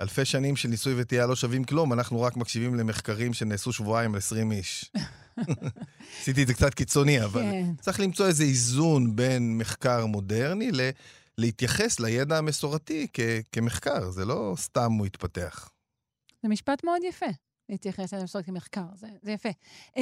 [0.00, 4.18] אלפי שנים של ניסוי וטעייה לא שווים כלום, אנחנו רק מקשיבים למחקרים שנעשו שבועיים על
[4.18, 4.90] 20 איש.
[6.20, 7.74] עשיתי את זה קצת קיצוני, אבל כן.
[7.80, 10.80] צריך למצוא איזה איזון בין מחקר מודרני ל...
[11.38, 13.20] להתייחס לידע המסורתי כ-
[13.52, 15.70] כמחקר, זה לא סתם הוא התפתח.
[16.42, 17.26] זה משפט מאוד יפה,
[17.68, 19.48] להתייחס לידע המסורתי כמחקר, זה, זה יפה.
[19.96, 20.00] Um,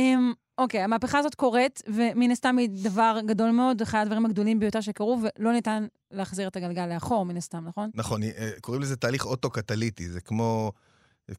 [0.59, 5.19] אוקיי, המהפכה הזאת קורית, ומן הסתם היא דבר גדול מאוד, אחד הדברים הגדולים ביותר שקרו,
[5.23, 7.91] ולא ניתן להחזיר את הגלגל לאחור, מן הסתם, נכון?
[7.95, 10.73] נכון, אה, קוראים לזה תהליך אוטו-קטליטי, זה כמו,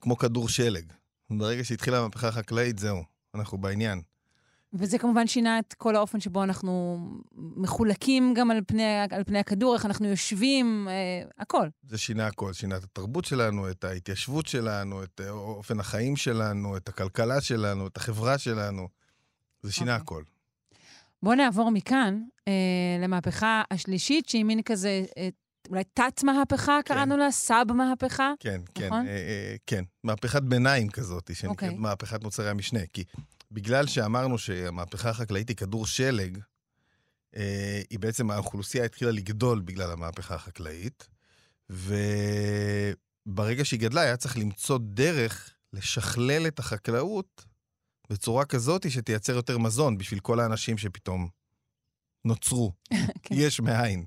[0.02, 0.92] כמו כדור שלג.
[1.30, 3.04] ברגע שהתחילה המהפכה החקלאית, זהו,
[3.36, 4.02] אנחנו בעניין.
[4.74, 7.00] וזה כמובן שינה את כל האופן שבו אנחנו
[7.36, 11.68] מחולקים גם על פני, על פני הכדור, איך אנחנו יושבים, אה, הכל.
[11.90, 16.90] זה שינה הכל, שינה את התרבות שלנו, את ההתיישבות שלנו, את אופן החיים שלנו, את
[16.90, 18.88] הכלכלה שלנו, את החברה שלנו.
[19.62, 20.00] זה שינה okay.
[20.00, 20.18] אוקיי.
[20.18, 20.24] הכל.
[21.24, 22.54] בואו נעבור מכאן אה,
[23.04, 25.30] למהפכה השלישית, שהיא מין כזה, אה,
[25.70, 26.94] אולי תת-מהפכה, כן.
[26.94, 28.34] קראנו לה, סאב-מהפכה.
[28.40, 29.08] כן, כן, נכון?
[29.08, 29.84] אה, אה, כן.
[30.04, 31.66] מהפכת ביניים כזאת, שנקראת okay.
[31.66, 31.78] אוקיי.
[31.78, 32.80] מהפכת מוצרי המשנה.
[32.94, 33.04] כי
[33.54, 36.38] בגלל שאמרנו שהמהפכה החקלאית היא כדור שלג,
[37.36, 41.08] אה, היא בעצם, האוכלוסייה התחילה לגדול בגלל המהפכה החקלאית,
[41.70, 47.46] וברגע שהיא גדלה היה צריך למצוא דרך לשכלל את החקלאות
[48.10, 51.28] בצורה כזאת שתייצר יותר מזון בשביל כל האנשים שפתאום
[52.26, 52.72] נוצרו,
[53.24, 53.36] כן.
[53.38, 54.06] יש מאין.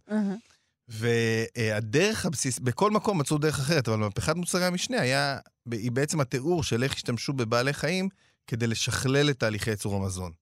[0.89, 5.39] והדרך הבסיס, בכל מקום מצאו דרך אחרת, אבל מהפכת מוצרי המשנה היה,
[5.71, 8.09] היא בעצם התיאור של איך השתמשו בבעלי חיים
[8.47, 10.33] כדי לשכלל את תהליכי ייצור המזון.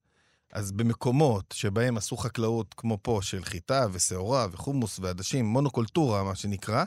[0.53, 6.85] אז במקומות שבהם עשו חקלאות כמו פה, של חיטה ושעורה וחומוס ועדשים, מונוקולטורה, מה שנקרא,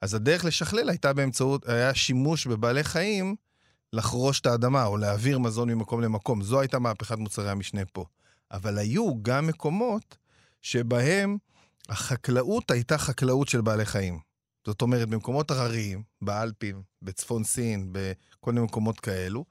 [0.00, 3.36] אז הדרך לשכלל הייתה באמצעות, היה שימוש בבעלי חיים
[3.92, 6.42] לחרוש את האדמה או להעביר מזון ממקום למקום.
[6.42, 8.04] זו הייתה מהפכת מוצרי המשנה פה.
[8.50, 10.16] אבל היו גם מקומות
[10.62, 11.36] שבהם
[11.88, 14.18] החקלאות הייתה חקלאות של בעלי חיים.
[14.66, 19.44] זאת אומרת, במקומות הרריים, באלפים, בצפון סין, בכל מיני מקומות כאלו,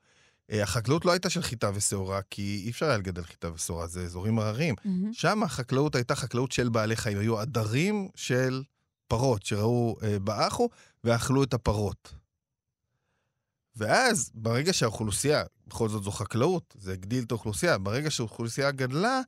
[0.49, 4.39] החקלאות לא הייתה של חיטה ושעורה, כי אי אפשר היה לגדל חיטה ושעורה, זה אזורים
[4.39, 4.75] הרריים.
[4.75, 5.13] Mm-hmm.
[5.13, 8.63] שם החקלאות הייתה חקלאות של בעלי חיים, היו עדרים של
[9.08, 10.69] פרות שראו אה, באחו
[11.03, 12.13] ואכלו את הפרות.
[13.75, 19.21] ואז, ברגע שהאוכלוסייה, בכל זאת זו חקלאות, זה הגדיל את האוכלוסייה, ברגע שהאוכלוסייה גדלה,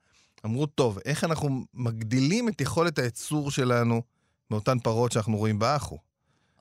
[0.46, 4.02] אמרו, טוב, איך אנחנו מגדילים את יכולת הייצור שלנו
[4.52, 5.98] מאותן פרות שאנחנו רואים באחו?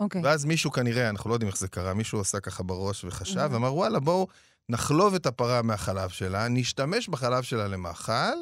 [0.00, 0.22] אוקיי.
[0.24, 3.48] ואז מישהו כנראה, אנחנו לא יודעים איך זה קרה, מישהו עשה ככה בראש וחשב, אהה.
[3.50, 4.26] ואמר, וואלה, בואו
[4.68, 8.36] נחלוב את הפרה מהחלב שלה, נשתמש בחלב שלה למאכל,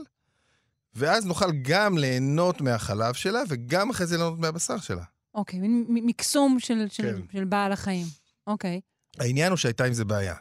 [0.94, 5.04] ואז נוכל גם ליהנות מהחלב שלה, וגם אחרי זה ליהנות מהבשר שלה.
[5.34, 7.38] אוקיי, מין מ- מקסום של, של, כן.
[7.38, 8.06] של בעל החיים.
[8.46, 8.80] אוקיי.
[9.18, 10.34] העניין הוא שהייתה עם זה בעיה.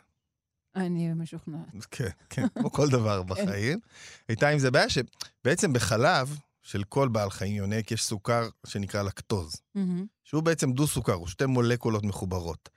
[0.76, 1.86] אני משוכנעת.
[1.92, 3.80] כן, כן, כמו כל דבר בחיים.
[4.30, 9.56] הייתה עם זה בעיה שבעצם בחלב של כל בעל חיים יונק יש סוכר שנקרא לקטוז,
[9.76, 10.06] מהמם.
[10.24, 12.70] שהוא בעצם דו-סוכר, הוא שתי מולקולות מחוברות.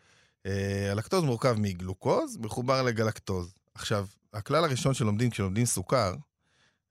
[0.47, 3.55] אה, הלקטוז מורכב מגלוקוז, מחובר לגלקטוז.
[3.75, 6.15] עכשיו, הכלל הראשון שלומדים כשלומדים סוכר,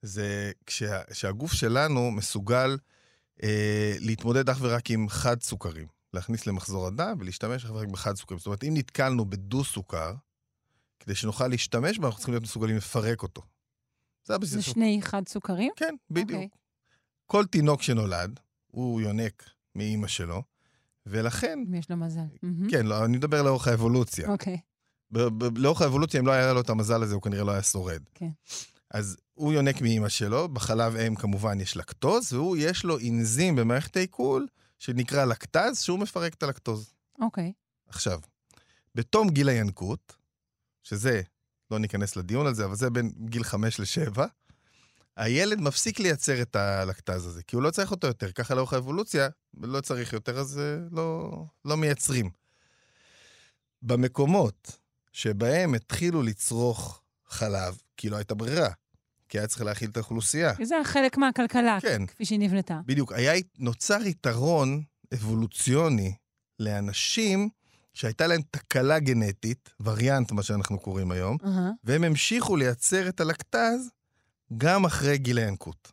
[0.01, 2.77] זה כשה, שהגוף שלנו מסוגל
[3.43, 5.87] אה, להתמודד אך ורק עם חד סוכרים.
[6.13, 8.39] להכניס למחזור הדם ולהשתמש אך ורק בחד סוכרים.
[8.39, 10.13] זאת אומרת, אם נתקלנו בדו-סוכר,
[10.99, 13.41] כדי שנוכל להשתמש בו, אנחנו צריכים להיות מסוגלים לפרק אותו.
[14.23, 14.53] זה הבסיס.
[14.53, 15.71] זה שני חד סוכרים?
[15.75, 16.31] כן, בדיוק.
[16.31, 16.47] אוקיי.
[17.25, 20.43] כל תינוק שנולד, הוא יונק מאימא שלו,
[21.05, 22.21] ולכן, יש לו מזל.
[22.71, 24.29] כן, לא, אני מדבר לאורך האבולוציה.
[24.29, 24.59] אוקיי.
[25.11, 28.01] ב- לאורך האבולוציה, אם לא היה לו את המזל הזה, הוא כנראה לא היה שורד.
[28.13, 28.29] כן.
[28.91, 33.97] אז הוא יונק מאימא שלו, בחלב אם כמובן יש לקטוז, והוא יש לו אנזים במערכת
[33.97, 34.47] העיכול,
[34.79, 36.93] שנקרא לקטז, שהוא מפרק את הלקטוז.
[37.21, 37.53] אוקיי.
[37.87, 38.19] עכשיו,
[38.95, 40.15] בתום גיל הינקות,
[40.83, 41.21] שזה,
[41.71, 44.19] לא ניכנס לדיון על זה, אבל זה בין גיל 5 ל-7,
[45.17, 48.31] הילד מפסיק לייצר את הלקטז הזה, כי הוא לא צריך אותו יותר.
[48.31, 49.27] ככה לאורך האבולוציה,
[49.61, 51.31] לא צריך יותר, אז אה, לא,
[51.65, 52.29] לא מייצרים.
[53.81, 54.79] במקומות
[55.11, 58.69] שבהם התחילו לצרוך חלב, כי לא הייתה ברירה,
[59.29, 60.53] כי היה צריך להאכיל את האוכלוסייה.
[60.63, 62.05] זה חלק מהכלכלה, כן.
[62.05, 62.79] כפי שהיא נבנתה.
[62.85, 66.15] בדיוק, היה, נוצר יתרון אבולוציוני
[66.59, 67.49] לאנשים
[67.93, 71.71] שהייתה להם תקלה גנטית, וריאנט, מה שאנחנו קוראים היום, אהה.
[71.83, 73.89] והם המשיכו לייצר את הלקטז
[74.57, 75.91] גם אחרי גיל הינקות.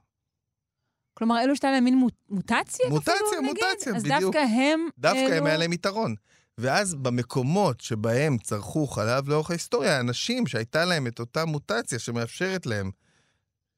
[1.14, 2.86] כלומר, אלו שהייתה להם מין מו- מוטציה?
[2.90, 3.64] מוטציה, אפילו, נגיד?
[3.70, 4.20] מוטציה, אז בדיוק.
[4.22, 4.88] דווקא הם...
[4.98, 6.14] דווקא הם אלו- היה להם יתרון.
[6.58, 12.90] ואז במקומות שבהם צרכו חלב לאורך ההיסטוריה, האנשים שהייתה להם את אותה מוטציה שמאפשרת להם,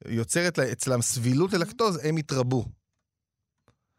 [0.07, 2.65] יוצרת לה- אצלם סבילות ללקטוז, הם התרבו.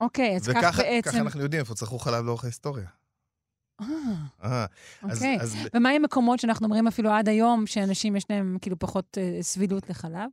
[0.00, 1.10] אוקיי, אז כך וככה בעצם...
[1.10, 2.86] ככה אנחנו יודעים איפה צרכו חלב לאורך ההיסטוריה.
[3.80, 3.86] אה,
[4.44, 4.66] אה,
[5.02, 5.38] אז- אוקיי.
[5.40, 9.38] אז ומה עם מקומות שאנחנו אומרים אפילו עד היום, שאנשים יש להם כאילו פחות אה,
[9.42, 10.28] סבילות לחלב?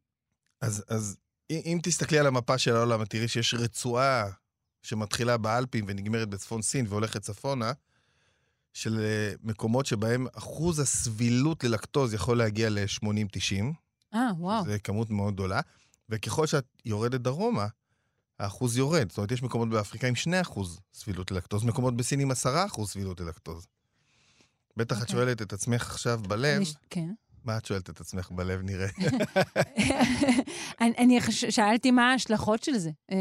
[0.63, 1.17] אז, אז
[1.51, 4.25] אם תסתכלי על המפה של העולם, את תראי שיש רצועה
[4.83, 7.71] שמתחילה באלפים ונגמרת בצפון סין והולכת צפונה,
[8.73, 13.63] של אה, מקומות שבהם אחוז הסבילות ללקטוז יכול להגיע ל-80-90.
[14.13, 14.65] אה, וואו.
[14.65, 15.61] זו כמות מאוד גדולה.
[16.09, 17.67] וככל שאת יורדת דרומה,
[18.39, 19.09] האחוז יורד.
[19.09, 20.59] זאת אומרת, יש מקומות באפריקה עם 2%
[20.93, 22.35] סבילות ללקטוז, מקומות בסין עם 10%
[22.85, 23.67] סבילות ללקטוז.
[24.77, 25.15] בטח את אוקיי.
[25.15, 27.13] שואלת את עצמך עכשיו בלב, אני כן.
[27.45, 28.87] מה את שואלת את עצמך בלב, נראה?
[30.79, 31.19] אני.
[31.49, 33.17] שאלתי מה ההשלכות של זה, אה,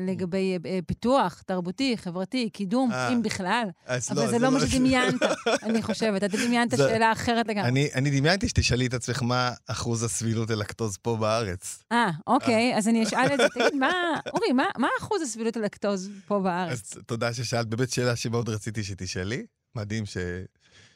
[0.00, 3.68] לגבי אה, פיתוח תרבותי, חברתי, קידום, אה, אם בכלל.
[3.86, 5.14] אבל זה לא מה שדמיינת,
[5.62, 6.24] אני חושבת.
[6.24, 7.90] אתה דמיינת שאלה אחרת לגמרי.
[7.94, 11.82] אני, דמיינתי שתשאלי את עצמך מה אחוז הסבילות ללקטוז פה בארץ.
[11.92, 13.48] אה, אוקיי, אז אני אשאל את זה.
[13.48, 13.92] תגיד, מה,
[14.32, 16.72] אורי, מה, אחוז הסבילות הלקטוז פה בארץ?
[16.72, 19.46] אז תודה ששאלת, באמת שאלה שמאוד רציתי שתשאלי.
[19.74, 20.06] מדהים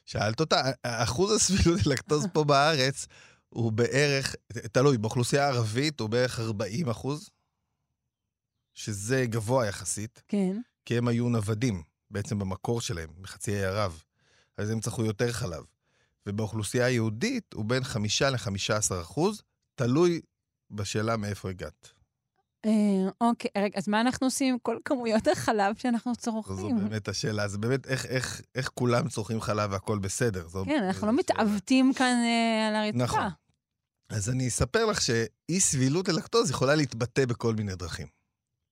[0.05, 0.63] ששאלת אותה.
[0.83, 3.07] אחוז הסבילות ללקטוז פה בארץ
[3.49, 4.35] הוא בערך,
[4.73, 7.31] תלוי, באוכלוסייה הערבית הוא בערך 40 אחוז,
[8.75, 10.61] שזה גבוה יחסית, כן.
[10.85, 14.03] כי הם היו נוודים, בעצם במקור שלהם, מחצי האי ערב.
[14.59, 15.65] אז הם צרכו יותר חלב.
[16.27, 19.43] ובאוכלוסייה היהודית הוא בין 5 ל-15 אחוז,
[19.75, 20.21] תלוי
[20.71, 21.93] בשאלה מאיפה הגעת.
[22.67, 26.77] אה, אוקיי, רגע, אז מה אנחנו עושים עם כל כמויות החלב שאנחנו זו צורכים?
[26.77, 30.49] באמת השאלה, זה באמת איך, איך, איך כולם צורכים חלב והכל בסדר.
[30.49, 31.19] זו, כן, אנחנו לא זו.
[31.19, 33.05] מתעוותים כאן אה, על הרצפה.
[33.05, 33.31] נכון.
[34.09, 38.07] אז אני אספר לך שאי סבילות ללקטוז יכולה להתבטא בכל מיני דרכים.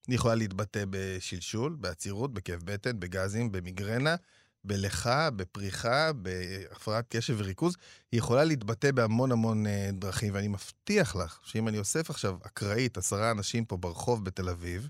[0.09, 4.17] היא יכולה להתבטא בשלשול, בעצירות, בכאב בטן, בגזים, במיגרנה,
[4.65, 7.77] בלכה, בפריחה, בהפרעת קשב וריכוז.
[8.13, 12.99] היא יכולה להתבטא בהמון המון אה, דרכים, ואני מבטיח לך שאם אני אוסף עכשיו אקראית,
[12.99, 14.89] עשרה אנשים פה ברחוב בתל אביב,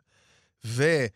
[0.65, 1.07] ו...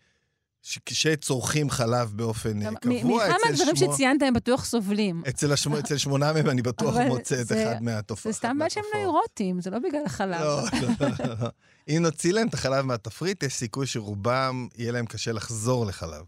[0.90, 5.22] שצורכים חלב באופן אה, קבוע, מכמה אצל מהדברים שמו- שציינת הם בטוח סובלים.
[5.28, 8.34] אצל, השמו, אצל שמונה מהם אני בטוח מוצא את אחד מהתופעות.
[8.34, 10.40] זה סתם בעיה שהם נוירוטים, זה לא בגלל החלב.
[10.40, 10.62] לא,
[11.00, 11.48] לא, לא, לא.
[11.88, 16.24] אם נוציא להם את החלב מהתפריט, יש סיכוי שרובם, יהיה להם קשה לחזור לחלב.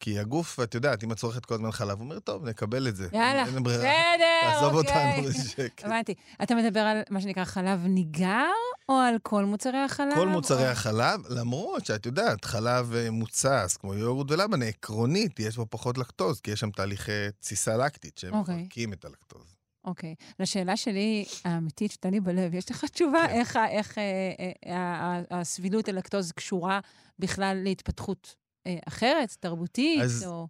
[0.00, 2.96] כי הגוף, את יודעת, אם את צורכת כל הזמן חלב, הוא אומר, טוב, נקבל את
[2.96, 3.08] זה.
[3.12, 3.78] יאללה, אין ברירה.
[3.78, 5.18] בסדר, תעזוב אוקיי.
[5.18, 5.84] אותנו בשקט.
[5.84, 6.14] הבנתי.
[6.42, 8.46] אתה מדבר על מה שנקרא חלב ניגר,
[8.88, 10.14] או על כל מוצרי החלב?
[10.14, 15.56] כל מוצרי או- החלב, למרות שאת יודעת, חלב אה, מוצס, כמו יוגורט ולבן, עקרונית, יש
[15.56, 18.56] בו פחות לקטוז, כי יש שם תהליכי תסיסה לקטית, שהם אוקיי.
[18.56, 19.56] מפרקים את הלקטוז.
[19.84, 20.14] אוקיי.
[20.38, 23.40] לשאלה שלי, האמיתית, שתה לי בלב, יש לך תשובה כן.
[23.70, 24.30] איך, אה,
[24.66, 26.80] אה, הסבילות ללקטוז קשורה
[27.18, 28.34] בכלל להתפתחות
[28.66, 30.48] אה, אחרת, תרבותית, אז- או...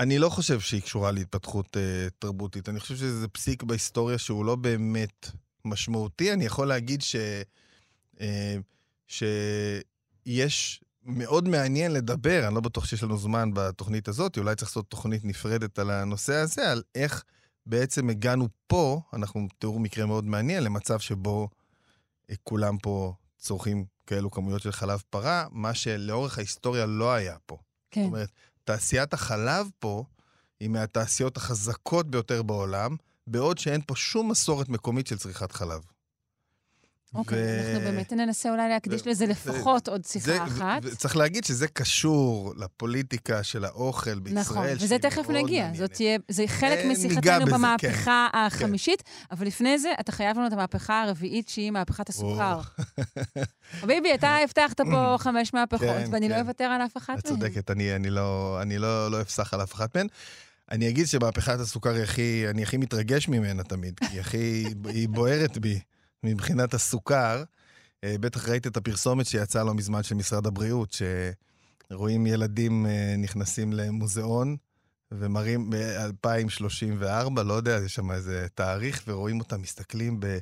[0.00, 2.68] אני לא חושב שהיא קשורה להתפתחות אה, תרבותית.
[2.68, 5.30] אני חושב שזה פסיק בהיסטוריה שהוא לא באמת
[5.64, 6.32] משמעותי.
[6.32, 7.16] אני יכול להגיד ש...
[8.20, 8.56] אה,
[10.26, 14.90] שיש מאוד מעניין לדבר, אני לא בטוח שיש לנו זמן בתוכנית הזאת, אולי צריך לעשות
[14.90, 17.24] תוכנית נפרדת על הנושא הזה, על איך
[17.66, 21.48] בעצם הגענו פה, אנחנו תיארו מקרה מאוד מעניין, למצב שבו
[22.30, 27.58] אה, כולם פה צורכים כאלו כמויות של חלב פרה, מה שלאורך ההיסטוריה לא היה פה.
[27.90, 28.02] כן.
[28.02, 28.30] זאת אומרת,
[28.64, 30.04] תעשיית החלב פה
[30.60, 35.80] היא מהתעשיות החזקות ביותר בעולם, בעוד שאין פה שום מסורת מקומית של צריכת חלב.
[37.18, 40.80] אוקיי, ו- אנחנו באמת ננסה אולי להקדיש ו- לזה ו- לפחות עוד שיחה זה- אחת.
[40.84, 44.40] ו- וצריך להגיד שזה קשור לפוליטיקה של האוכל בישראל.
[44.40, 45.70] נכון, וזה תכף נגיע.
[45.74, 51.02] זאת תהיה, זה חלק משיחתנו במהפכה החמישית, אבל לפני זה, אתה חייב לנו את המהפכה
[51.02, 52.60] הרביעית, שהיא מהפכת הסוכר.
[53.80, 56.40] חביבי, אתה הבטחת פה חמש מהפכות, כן, ואני לא כן.
[56.40, 57.34] אוותר על אף אחת את מהן.
[57.40, 60.06] צודקת, אני, אני, לא, אני לא, לא אפסח על אף אחת מהן.
[60.70, 65.08] אני אגיד שמהפכת הסוכר היא הכי, אני הכי מתרגש ממנה תמיד, כי היא הכי, היא
[65.08, 65.78] בוערת בי
[66.26, 67.44] מבחינת הסוכר.
[68.04, 70.96] אה, בטח ראית את הפרסומת שיצאה לא מזמן של משרד הבריאות,
[71.90, 74.56] שרואים ילדים אה, נכנסים למוזיאון
[75.12, 80.38] ומראים ב-2034, לא יודע, יש שם איזה תאריך, ורואים אותם מסתכלים ב...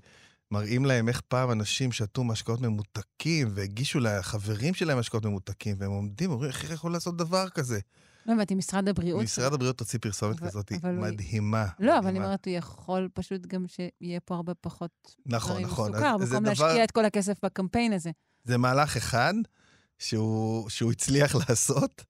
[0.51, 6.31] מראים להם איך פעם אנשים שתו משקאות ממותקים, והגישו לחברים שלהם משקאות ממותקים, והם עומדים,
[6.31, 7.81] אומרים, איך יכול לעשות דבר כזה?
[8.27, 9.23] לא הבנתי, משרד הבריאות.
[9.23, 11.67] משרד הבריאות הוציא פרסומת אבל- כזאת אבל מדהימה.
[11.79, 12.19] לא, אבל אני.
[12.19, 14.91] אומרת, הוא יכול פשוט גם שיהיה פה הרבה פחות
[15.27, 15.93] נכון, דברים נכון.
[15.93, 18.11] סוכר, אז זה במקום דבר- להשקיע את כל הכסף בקמפיין הזה.
[18.45, 19.35] זה מהלך אחד
[19.99, 22.05] שהוא, שהוא הצליח לעשות.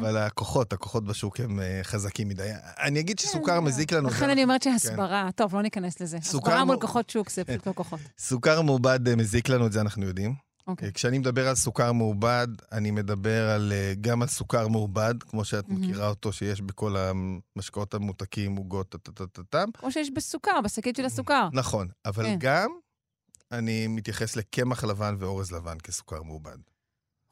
[0.00, 2.50] אבל הכוחות, הכוחות בשוק הם אה, חזקים מדי.
[2.82, 4.08] אני אגיד כן, שסוכר מזיק לנו.
[4.08, 6.16] לכן אני אומרת שהסברה, טוב, לא ניכנס לזה.
[6.16, 8.00] הסברה מול כוחות שוק זה פשוט לא כוחות.
[8.18, 10.47] סוכר מעובד אה, מזיק לנו, את זה אנחנו יודעים.
[10.68, 10.92] אוקיי.
[10.92, 15.68] כשאני מדבר על סוכר מעובד, אני מדבר על, אה, גם על סוכר מעובד, כמו שאת
[15.68, 15.80] מהמם.
[15.80, 19.68] מכירה אותו, שיש בכל המשקאות הממותקים, עוגות, טה-טה-טה-טם.
[19.74, 21.48] כמו שיש בסוכר, בשקית של הסוכר.
[21.52, 22.36] נכון, אבל כן.
[22.38, 22.70] גם
[23.52, 26.58] אני מתייחס לקמח לבן ואורז לבן כסוכר מעובד.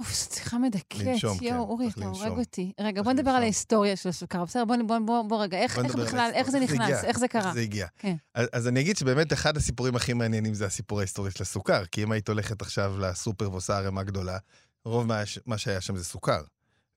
[0.01, 1.01] אוף, זו שיחה מדכאת.
[1.01, 2.39] לנשום, כן, יואו, אורי, אתה הורג.
[2.39, 2.73] אותי.
[2.81, 3.43] רגע, בוא נדבר על.
[3.43, 4.45] ההיסטוריה של הסוכר.
[4.45, 4.65] בסדר,
[5.07, 6.61] בוא, רגע, איך, בכלל, איך זה.
[6.61, 7.05] נכנס?
[7.05, 7.53] איך זה קרה?
[7.55, 7.87] זה הגיע.
[7.97, 8.17] כן.
[8.35, 12.13] אז, אני אגיד שבאמת אחד הסיפורים הכי מעניינים זה הסיפור ההיסטורי של הסוכר, כי אם
[12.13, 14.39] היית הולכת עכשיו לסופר ועושה ערימה גדולה,
[14.85, 15.07] רוב
[15.47, 16.43] מה, שהיה שם זה סוכר.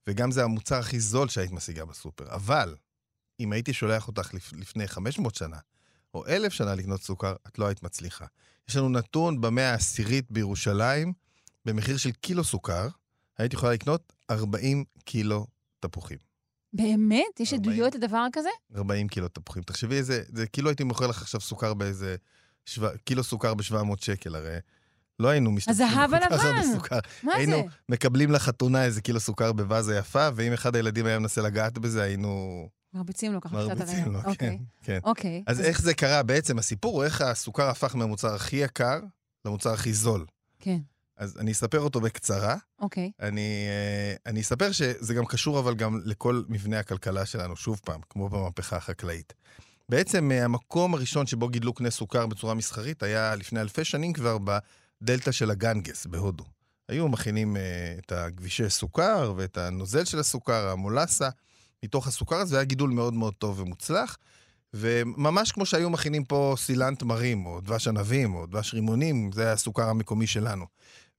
[0.06, 2.34] וגם זה המוצר הכי זול שהיית משיגה בסופר.
[2.34, 2.74] אבל,
[3.40, 5.56] אם הייתי שולח אותך לפ, לפני 500 שנה,
[6.14, 8.24] או אלף שנה לקנות סוכר, את לא היית מצליחה.
[8.68, 11.12] יש לנו נתון במאה העשירית בירושלים,
[11.64, 12.88] במחיר של קילו סוכר,
[13.38, 15.46] היית יכולה לקנות 40 קילו
[15.80, 16.18] תפוחים.
[16.72, 17.40] באמת?
[17.40, 17.72] יש 40.
[17.72, 18.48] עדויות לדבר כזה?
[18.76, 19.62] 40 קילו תפוחים.
[19.62, 22.16] תחשבי איזה, זה כאילו הייתי מוכר לך עכשיו סוכר באיזה,
[22.66, 24.56] שו, קילו סוכר ב-700 שקל, הרי
[25.18, 26.62] לא היינו משתמשים הזהב הלבן.
[26.74, 26.98] סוכר.
[27.22, 27.62] מה היינו זה?
[27.88, 32.68] מקבלים לחתונה איזה קילו סוכר בבאזה יפה, ואם אחד הילדים היה מנסה לגעת בזה, היינו
[32.94, 34.12] מרביצים לו ככה קצת מרביצים.
[34.12, 34.58] לו, כן, אוקיי.
[34.82, 34.98] כן.
[35.04, 35.42] אוקיי.
[35.46, 36.58] אז איך זה קרה בעצם?
[36.58, 39.00] הסיפור הוא איך הסוכר הפך מהמוצר הכי יקר
[39.44, 40.26] למוצר הכי זול.
[40.58, 40.78] כן,
[41.20, 42.56] אז אני אספר אותו בקצרה.
[42.78, 43.10] אוקיי.
[43.20, 48.00] אני, אה, אני אספר שזה גם קשור אבל גם לכל מבנה הכלכלה שלנו, שוב פעם,
[48.10, 49.32] כמו במהפכה החקלאית.
[49.88, 54.36] בעצם אה, המקום הראשון שבו גידלו קנה סוכר בצורה מסחרית היה לפני אלפי שנים כבר
[54.38, 56.44] בדלתא של הגנגס בהודו.
[56.88, 61.28] היו מכינים אה, את הכבישי סוכר ואת הנוזל של הסוכר, המולאסה,
[61.84, 64.16] מתוך הסוכר הזה, והיה גידול מאוד מאוד טוב ומוצלח.
[64.74, 69.88] וממש כמו שהיו מכינים פה סילן תמרים, או דבש ענבים, או דבש רימונים, זה הסוכר
[69.88, 70.66] המקומי שלנו.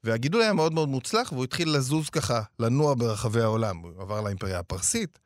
[0.03, 3.77] והגידול היה מאוד מאוד מוצלח, והוא התחיל לזוז ככה, לנוע ברחבי העולם.
[3.77, 5.19] הוא עבר לאימפריה הפרסית,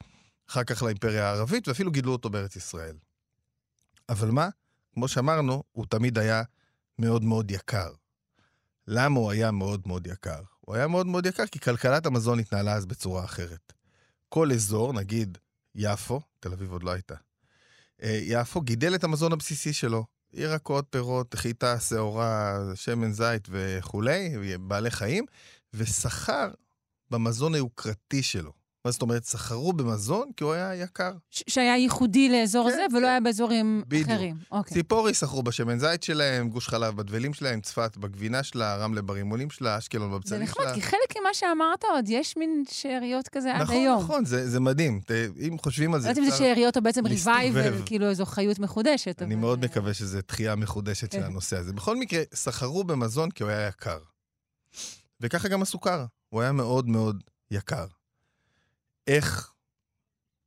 [0.50, 2.96] אחר כך לאימפריה הערבית, ואפילו גידלו אותו בארץ ישראל.
[4.10, 4.50] אבל מה?
[4.94, 6.44] כמו שאמרנו, הוא תמיד היה
[7.00, 7.90] מאוד מאוד יקר.
[8.88, 10.42] למה הוא היה מאוד מאוד יקר?
[10.62, 13.74] הוא היה מאוד מאוד יקר, כי כלכלת המזון התנהלה אז בצורה אחרת.
[14.30, 15.38] כל אזור, נגיד
[15.76, 17.16] יפו, תל אביב עוד לא הייתה,
[18.04, 20.06] אה, יפו גידל את המזון הבסיסי שלו.
[20.36, 25.26] ירקות, פירות, חיטה, שעורה, שמן זית וכולי, בעלי חיים,
[25.74, 26.52] ושכר
[27.12, 28.65] במזון היוקרתי שלו.
[28.86, 29.24] מה זאת אומרת?
[29.24, 31.12] סחרו במזון כי הוא היה יקר.
[31.32, 33.06] ש- שהיה ייחודי לאזור כן, הזה, ולא כן.
[33.06, 34.10] היה באזורים בדיוק.
[34.10, 34.36] אחרים.
[34.52, 34.74] אוקיי.
[34.74, 39.78] ציפורי סחרו בשמן זית שלהם, גוש חלב בדבלים שלהם, צפת בגבינה שלה, רמלה ברימונים שלה,
[39.78, 40.74] אשקלון זה בבצלים נחמד, שלה.
[40.74, 44.04] כי חלק ממה שאמרת עוד, יש מין שאריות כזה עד נכון, היום.
[44.04, 45.00] נכון, זה, זה מדהים.
[45.06, 45.12] ת,
[45.48, 47.06] אם חושבים על לא זה, יודעת אם זה שאריות או בעצם.
[47.06, 49.22] ריבייבל, כאילו איזו חיות מחודשת.
[49.22, 51.24] אני אבל- מאוד מקווה שזו תחייה מחודשת של כן.
[51.26, 51.74] הנושא הזה.
[51.74, 53.98] בכל מקרה, סחרו במזון כי הוא היה יקר.
[55.22, 57.86] וככה גם הסוכר, הוא היה מאוד מאוד יקר.
[59.08, 59.54] איך,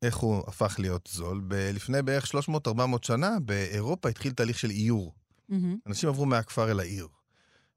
[0.03, 1.41] איך הוא הפך להיות זול?
[1.49, 2.69] ב- לפני בערך 300-400
[3.03, 5.15] שנה, באירופה התחיל תהליך של איור.
[5.49, 5.79] מהמם.
[5.87, 7.09] אנשים עברו מהכפר אל העיר.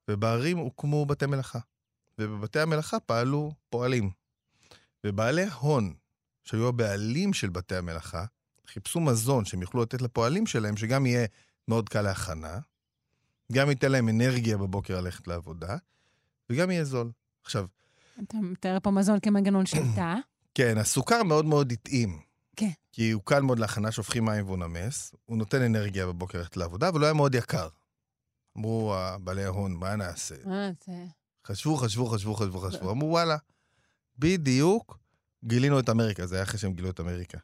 [0.08, 1.60] ובערים הוקמו בתי מלאכה.
[2.20, 4.12] ובבתי המלאכה פעלו פועלים.
[5.06, 5.94] ובעלי הון,
[6.44, 8.26] שהיו הבעלים של בתי המלאכה,
[8.68, 11.28] חיפשו מזון שהם יוכלו לתת לפועלים שלהם, שגם יהיה
[11.68, 12.60] מאוד קל להכנה,
[13.52, 15.78] גם ייתן להם אנרגיה בבוקר ללכת לעבודה,
[16.50, 17.12] וגם יהיה זול.
[17.44, 17.66] עכשיו,
[18.24, 20.16] אתה מתאר פה מזון כמנגנון שליטה.
[20.54, 22.20] כן, הסוכר מאוד מאוד התאים.
[22.56, 22.72] כן.
[22.92, 26.88] כי הוא קל מאוד להכנה, שופכים מים והוא נמס, הוא נותן אנרגיה בבוקר ללכת לעבודה,
[26.88, 27.68] אבל הוא היה מאוד יקר.
[28.58, 30.36] אמרו בעלי ההון, מה נעשה?
[30.36, 31.06] אה, זה...
[31.48, 33.38] חשבו, חשבו, חשבו, חשבו, חשבו, אמרו וואלה,
[34.20, 35.00] בדיוק
[35.46, 37.38] גילינו את אמריקה, זה היה אחרי שהם גילו את אמריקה.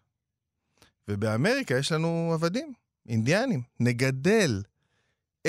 [1.08, 2.74] ובאמריקה יש לנו עבדים,
[3.10, 3.62] אינדיאנים.
[3.80, 4.64] נגדל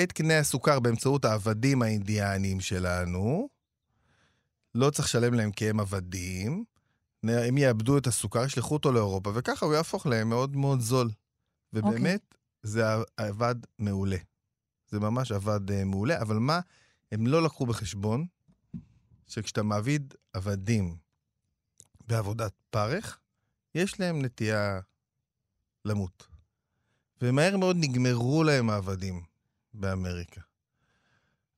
[0.03, 3.49] את קנה הסוכר באמצעות העבדים האינדיאנים שלנו,
[4.75, 6.63] לא צריך לשלם להם כי הם עבדים,
[7.23, 11.09] הם יאבדו את הסוכר, ישלחו אותו לאירופה, וככה הוא יהפוך להם מאוד מאוד זול.
[11.73, 12.83] ובאמת, זה
[13.17, 14.17] עבד מעולה.
[14.87, 16.59] זה ממש עבד uh, מעולה, אבל מה,
[17.11, 18.25] הם לא לקחו בחשבון
[19.27, 20.97] שכשאתה מעביד עבדים
[22.07, 23.19] בעבודת פרך,
[23.75, 24.79] יש להם נטייה
[25.85, 26.27] למות.
[27.21, 29.23] ומהר מאוד נגמרו להם העבדים
[29.73, 30.41] באמריקה.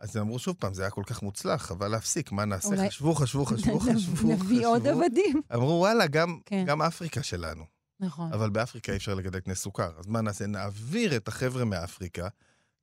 [0.02, 2.68] אז הם אמרו שוב פעם, זה היה כל כך מוצלח, חבל להפסיק, מה נעשה?
[2.68, 4.88] אולי- חשבו, חשבו, חשבו, חשבו, נביא עוד.
[4.88, 5.42] עבדים.
[5.54, 6.64] אמרו, וואלה, גם, כן.
[6.68, 7.64] גם אפריקה שלנו.
[8.00, 8.34] נכון.
[8.34, 9.92] אבל באפריקה אי אפשר לגדל קנה סוכר.
[10.00, 10.48] אז מה נעשה?
[10.48, 12.28] נעביר את החבר'ה מאפריקה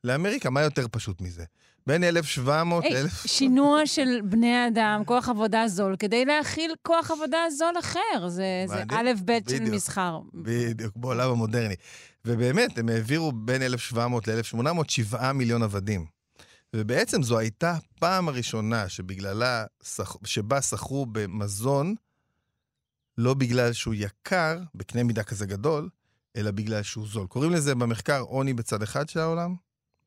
[0.05, 1.45] לאמריקה, מה יותר פשוט מזה?
[1.87, 3.29] בין 1,700 היי, ל-1,000...
[3.29, 8.29] שינוע של בני אדם, כוח עבודה זול, כדי להכיל כוח עבודה זול אחר.
[8.29, 8.83] זה זה.
[8.91, 9.71] א' ב' של.
[9.71, 10.21] מסחר.
[10.35, 11.75] בדיוק, בעולם המודרני.
[12.25, 16.18] ובאמת, הם העבירו בין 1,700 ל-1,800 7 מיליון עבדים.
[16.77, 19.65] ובעצם זו הייתה הפעם הראשונה שבגללה,
[20.25, 21.95] שבה שכרו במזון,
[23.19, 25.89] לא בגלל שהוא יקר, בקנה מידה כזה גדול,
[26.37, 27.27] אלא בגלל שהוא זול.
[27.27, 29.55] קוראים לזה במחקר עוני בצד אחד של העולם,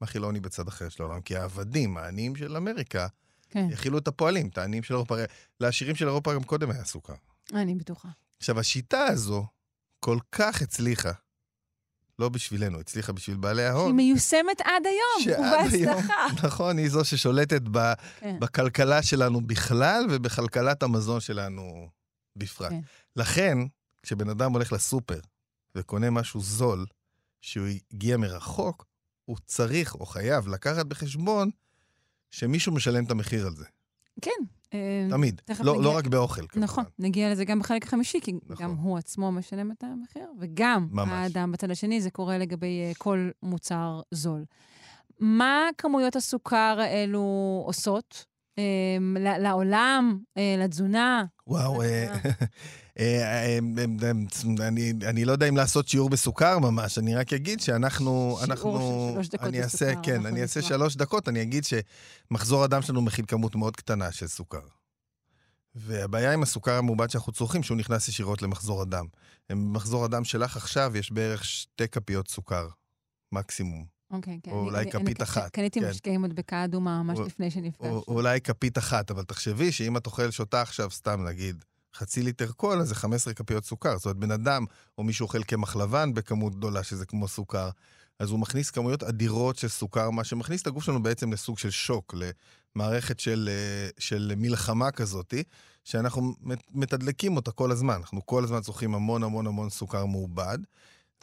[0.01, 1.21] מכיל עוני בצד אחר של העולם.
[1.21, 3.07] כי העבדים, העניים של אמריקה,
[3.49, 5.15] כן, הכילו את הפועלים, את העניים של אירופה.
[5.59, 7.13] לעשירים של אירופה גם קודם היה סוכר.
[7.53, 8.09] אני בטוחה.
[8.37, 9.45] עכשיו, השיטה הזו
[9.99, 11.11] כל כך הצליחה,
[12.19, 13.95] לא בשבילנו, הצליחה בשביל בעלי היא ההון.
[13.95, 16.25] מיושמת עד היום, ובהצלחה.
[16.43, 18.39] נכון, היא זו ששולטת ב, כן.
[18.39, 21.89] בכלכלה שלנו בכלל ובכלכלת המזון שלנו
[22.35, 22.69] בפרט.
[22.69, 22.79] כן.
[23.15, 23.57] לכן,
[24.03, 25.19] כשבן אדם הולך לסופר
[25.75, 26.85] וקונה משהו זול,
[27.41, 28.85] שהוא הגיע מרחוק,
[29.25, 31.49] הוא צריך או חייב לקחת בחשבון
[32.31, 33.65] שמישהו משלם את המחיר על זה.
[34.21, 34.31] כן.
[34.73, 35.41] אה, תמיד.
[35.63, 36.63] לא, נגיע- לא רק באוכל, כמובן.
[36.63, 38.65] נכון, נגיע לזה גם בחלק החמישי, כי נכון.
[38.65, 41.09] גם הוא עצמו משלם את המחיר, וגם ממש.
[41.11, 44.45] האדם בצד השני, זה קורה לגבי אה, כל מוצר זול.
[45.19, 47.23] מה כמויות הסוכר האלו
[47.65, 48.25] עושות
[48.59, 48.63] אה,
[49.39, 50.19] לעולם,
[50.57, 51.23] לתזונה?
[51.47, 51.81] וואו,
[52.99, 53.23] אה?
[53.23, 53.59] אה,
[54.67, 58.35] אני, אני לא יודע אם לעשות שיעור בסוכר ממש, אני רק אגיד שאנחנו...
[58.37, 60.61] שיעור אנחנו, של שלוש דקות אני אעשה, בסוכר, כן, אנחנו אני אעשה.
[60.61, 64.61] שלוש דקות, אני אגיד שמחזור הדם שלנו מכיל כמות מאוד קטנה של סוכר.
[65.75, 69.05] והבעיה עם הסוכר המעובד שאנחנו צורכים, שהוא נכנס ישירות למחזור הדם.
[69.49, 72.67] במחזור הדם שלך עכשיו יש בערך שתי כפיות סוכר,
[73.31, 73.85] מקסימום.
[74.11, 74.51] אוקיי, כן.
[74.51, 75.89] או אני- אולי אני- כפית אני- אחת, קניתי כן.
[75.89, 78.03] משקה עם מדבקה אדומה ממש או- לפני או, שנפגשנו.
[78.07, 81.63] אולי כפית אחת, אבל תחשבי שאם את אוכל שותה עכשיו, סתם נגיד,
[81.95, 83.97] חצי ליטר קולה, זה 15 כפיות סוכר.
[83.97, 84.65] זאת אומרת, בן אדם,
[84.97, 87.69] או מישהו אוכל קמח לבן בכמות גדולה, שזה כמו סוכר,
[88.19, 91.69] אז הוא מכניס כמויות אדירות של סוכר, מה שמכניס את הגוף שלנו בעצם לסוג של
[91.69, 92.15] שוק,
[92.75, 95.43] למערכת של, אה, של מלחמה כזאתי,
[95.83, 97.93] שאנחנו מת- מתדלקים אותה כל הזמן.
[97.93, 100.57] אנחנו כל הזמן צורכים המון המון המון סוכר מעובד.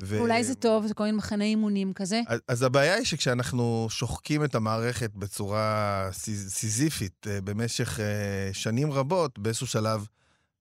[0.02, 2.20] ו- אולי זה טוב, זה כל מיני מחנה אימונים כזה.
[2.26, 8.04] אז, אז הבעיה היא שכשאנחנו שוחקים את המערכת בצורה סיז, סיזיפית אה, במשך אה,
[8.52, 10.06] שנים רבות, באיזשהו שלב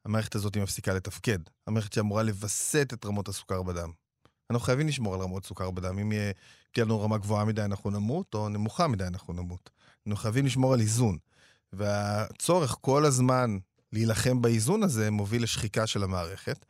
[0.07, 1.39] המערכת הזאת מפסיקה לתפקד.
[1.67, 3.91] המערכת שאמורה לווסת את רמות הסוכר בדם.
[4.49, 5.99] אנחנו חייבים לשמור על רמות סוכר בדם.
[5.99, 6.11] אם
[6.71, 9.69] תהיה לנו רמה גבוהה מדי אנחנו נמות, או נמוכה מדי אנחנו נמות.
[10.07, 11.17] אנחנו חייבים לשמור על איזון.
[11.73, 13.57] והצורך כל הזמן
[13.93, 16.65] להילחם באיזון הזה מוביל לשחיקה של המערכת,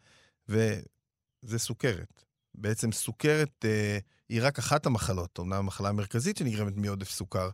[0.50, 2.24] וזה סוכרת.
[2.56, 3.98] בעצם סוכרת אה,
[4.30, 7.50] היא רק אחת המחלות, אומנם המחלה המרכזית שנגרמת מעודף סוכר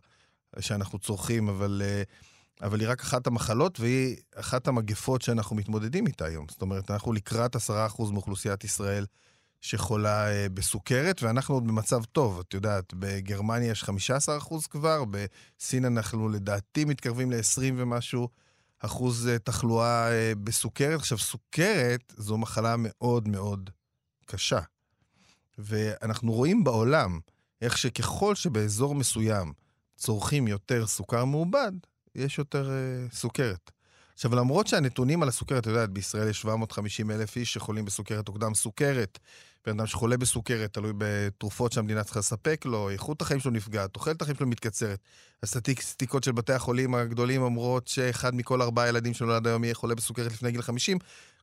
[0.60, 2.02] שאנחנו צורכים, אבל, אה,
[2.62, 6.46] אבל היא רק אחת המחלות והיא אחת המגפות שאנחנו מתמודדים איתה היום.
[6.50, 7.58] זאת אומרת, אנחנו לקראת 10%
[8.12, 9.06] מאוכלוסיית ישראל
[9.60, 12.40] שחולה אה, בסוכרת, ואנחנו עוד במצב טוב.
[12.40, 18.28] את יודעת, בגרמניה יש 15% כבר, בסין אנחנו לדעתי מתקרבים ל-20 ומשהו
[18.78, 21.00] אחוז אה, תחלואה אה, בסוכרת.
[21.00, 23.70] עכשיו, סוכרת זו מחלה מאוד מאוד
[24.26, 24.60] קשה.
[25.58, 27.20] ואנחנו רואים בעולם
[27.62, 29.52] איך שככל שבאזור מסוים
[29.96, 31.72] צורכים יותר סוכר מעובד,
[32.14, 33.70] יש יותר uh, סוכרת.
[34.14, 38.34] עכשיו, למרות שהנתונים על הסוכרת, אתה יודע, בישראל יש 750 אלף איש שחולים בסוכרת או
[38.34, 39.18] קדם סוכרת.
[39.66, 44.22] בן אדם שחולה בסוכרת, תלוי בתרופות שהמדינה צריכה לספק לו, איכות החיים שלו נפגעת, תוחלת
[44.22, 44.98] החיים שלו מתקצרת.
[45.42, 50.32] הסטטיסטיקות של בתי החולים הגדולים אומרות שאחד מכל ארבעה ילדים שנולד היום יהיה חולה בסוכרת
[50.32, 50.98] לפני גיל 50.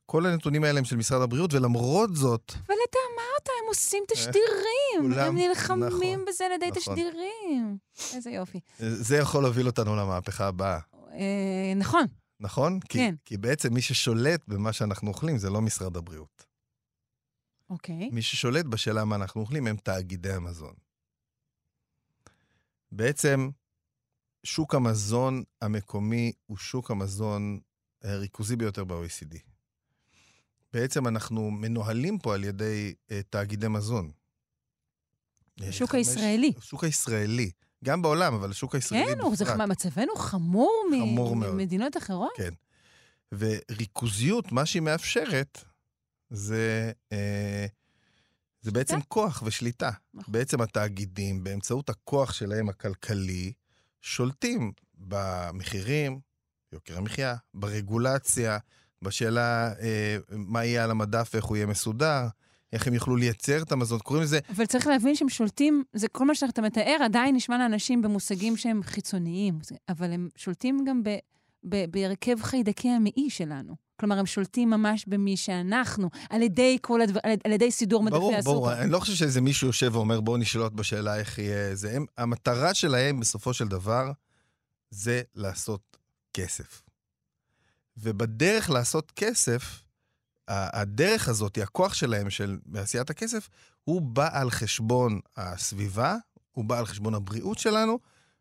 [0.06, 2.52] כל הנתונים האלה הם של משרד הבריאות, ולמרות זאת...
[2.54, 5.12] אבל אתה אמרת, הם עושים תשדירים.
[5.12, 6.94] כולם, הם נלחמים נכון, בזה על ידי נכון.
[6.94, 7.78] תשדירים.
[8.14, 8.60] איזה יופי.
[8.78, 10.78] זה יכול להוביל אותנו למהפכה הבאה.
[11.12, 12.04] אה, נכון,
[12.40, 12.80] נכון?
[12.80, 13.14] כי, כן.
[13.24, 16.46] כי בעצם מי ששולט במה שאנחנו אוכלים זה לא משרד הבריאות.
[17.70, 18.10] אוקיי.
[18.12, 20.74] מי ששולט בשאלה מה אנחנו אוכלים הם תאגידי המזון.
[22.92, 23.50] בעצם,
[24.44, 27.60] שוק המזון המקומי הוא שוק המזון
[28.04, 29.51] הריכוזי ביותר ב-OECD.
[30.72, 34.10] בעצם אנחנו מנוהלים פה על ידי uh, תאגידי מזון.
[35.62, 36.52] אה, השוק חמש- הישראלי.
[36.58, 37.50] השוק הישראלי.
[37.84, 39.58] גם בעולם, אבל השוק הישראלי כן, בפרט.
[39.68, 41.54] מצבנו חמור מ- חמור מאוד.
[41.54, 42.30] ממדינות אחרות?
[42.36, 42.50] כן.
[43.32, 45.64] וריכוזיות, מה שהיא מאפשרת,
[46.30, 47.66] זה, אה,
[48.60, 49.90] זה בעצם כוח ושליטה.
[50.14, 50.32] נכון.
[50.32, 53.52] בעצם התאגידים, באמצעות הכוח שלהם הכלכלי,
[54.00, 56.20] שולטים במחירים,
[56.72, 58.58] יוקר המחיה, ברגולציה,
[59.02, 62.26] בשאלה אה, מה יהיה על המדף ואיך הוא יהיה מסודר,
[62.72, 63.98] איך הם יוכלו לייצר את המזון.
[63.98, 68.02] קוראים לזה אבל צריך להבין שהם שולטים, זה כל מה שאתה מתאר עדיין נשמע לאנשים
[68.02, 71.08] במושגים שהם חיצוניים, אבל הם שולטים גם ב,
[71.68, 73.74] ב, בהרכב חיידקי המעי שלנו.
[74.00, 78.18] כלומר, הם שולטים ממש במי שאנחנו, על ידי כל הדבר, על, על ידי סידור מדפי
[78.18, 78.52] ברור, הסופר.
[78.52, 78.72] ברור.
[78.72, 81.96] אני לא חושב שאיזה מישהו יושב ואומר, בואו נשלוט בשאלה איך יהיה זה.
[81.96, 84.12] הם, המטרה שלהם, בסופו של דבר,
[84.90, 85.96] זה לעשות
[86.34, 86.82] כסף.
[87.96, 89.84] ובדרך לעשות כסף,
[90.48, 93.48] הדרך הזאת, הכוח שלהם של עשיית הכסף,
[93.84, 96.16] הוא בא על חשבון הסביבה,
[96.52, 97.98] הוא בא על חשבון הבריאות שלנו,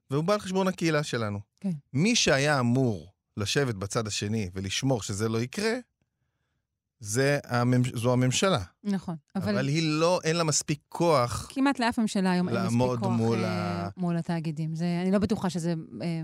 [0.09, 1.39] והוא בא על חשבון הקהילה שלנו.
[1.59, 1.71] כן.
[1.93, 5.73] מי שהיה אמור לשבת בצד השני ולשמור שזה לא יקרה,
[7.03, 7.81] זה הממ...
[7.95, 8.59] זו הממשלה.
[8.83, 11.47] נכון, אבל, אבל, היא לא, אין לה מספיק כוח.
[11.53, 13.49] כמעט לאף ממשלה היום אין מספיק כוח מול אה,
[13.85, 14.75] ה- מול התאגידים.
[14.75, 16.21] זה, אני לא בטוחה שזה אה,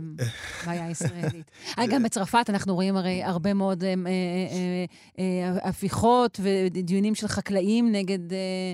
[0.65, 1.51] בעיה ישראלית.
[1.79, 3.93] אה, גם בצרפת אנחנו רואים הרי הרבה מאוד אה, אה,
[5.19, 5.25] אה,
[5.59, 8.33] אה, הפיכות ודיונים של חקלאים נגד...
[8.33, 8.73] אה,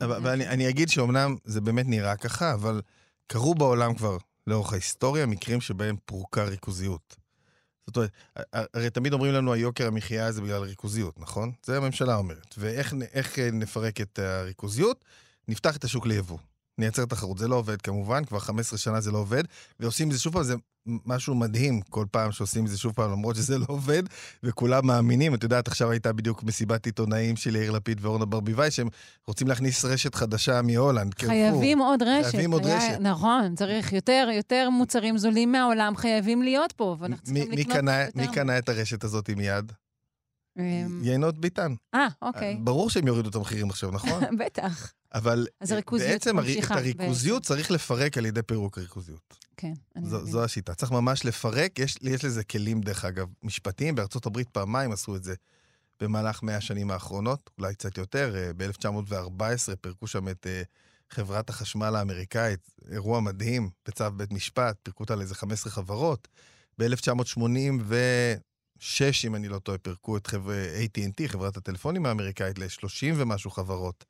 [0.00, 2.80] אבל, אבל אני, אני אגיד שאומנם זה באמת נראה ככה, אבל
[3.26, 7.16] קרו בעולם כבר לאורך ההיסטוריה מקרים שבהם פורקה ריכוזיות.
[7.86, 8.10] זאת אומרת,
[8.74, 11.52] הרי תמיד אומרים לנו היוקר המחיה זה בגלל ריכוזיות, נכון?
[11.64, 12.54] זה הממשלה אומרת.
[12.58, 12.94] ואיך
[13.38, 15.04] אה, נפרק את הריכוזיות?
[15.48, 16.38] נפתח את השוק ליבוא.
[16.78, 17.38] נייצר תחרות.
[17.38, 19.42] זה לא עובד כמובן, כבר 15 שנה זה לא עובד,
[19.80, 20.54] ועושים את זה שוב פעם, זה
[20.86, 24.02] משהו מדהים כל פעם שעושים את זה שוב פעם, למרות שזה לא עובד,
[24.42, 25.34] וכולם מאמינים.
[25.34, 28.88] את יודעת, עכשיו הייתה בדיוק מסיבת עיתונאים של יאיר לפיד ואורנה ברביבאי, שהם
[29.26, 31.14] רוצים להכניס רשת חדשה מהולנד.
[31.14, 31.28] קרפור.
[31.28, 32.30] חייבים עוד רשת.
[32.30, 33.00] חייבים עוד היה- רשת.
[33.00, 38.10] נכון, צריך יותר, יותר מוצרים זולים מהעולם חייבים להיות פה, ואנחנו צריכים לקנות יותר.
[38.14, 39.72] מי קנה את הרשת הזאת מיד?
[40.58, 41.74] אמ, יינות ביטן.
[41.94, 42.56] אה, אוקיי.
[42.60, 44.22] ברור שהם יורידו את המחירים עכשיו, נכון?
[44.44, 45.46] בטח, אבל
[46.12, 47.42] בעצם את הריכוזיות.
[47.42, 49.36] צריך לפרק על ידי פירוק הריכוזיות.
[49.56, 49.72] כן.
[49.96, 50.30] אני זו, מבינה.
[50.32, 50.74] זו השיטה.
[50.74, 53.94] צריך ממש לפרק, יש, יש לזה כלים, דרך אגב, משפטיים.
[53.94, 55.34] בארצות הברית פעמיים עשו את זה
[56.00, 58.34] במהלך 100 השנים האחרונות, אולי קצת יותר.
[58.36, 60.62] אה, ב-1914 פירקו שם את אה,
[61.10, 66.28] חברת החשמל האמריקאית, אירוע מדהים, בצו בית משפט, פירקו אותה לאיזה 15 חברות.
[68.76, 70.52] ב-1986, אם אני לא טועה, פירקו את חבר...
[70.84, 74.04] AT&T, חברת הטלפונים האמריקאית, ל-30 ומשהו חברות.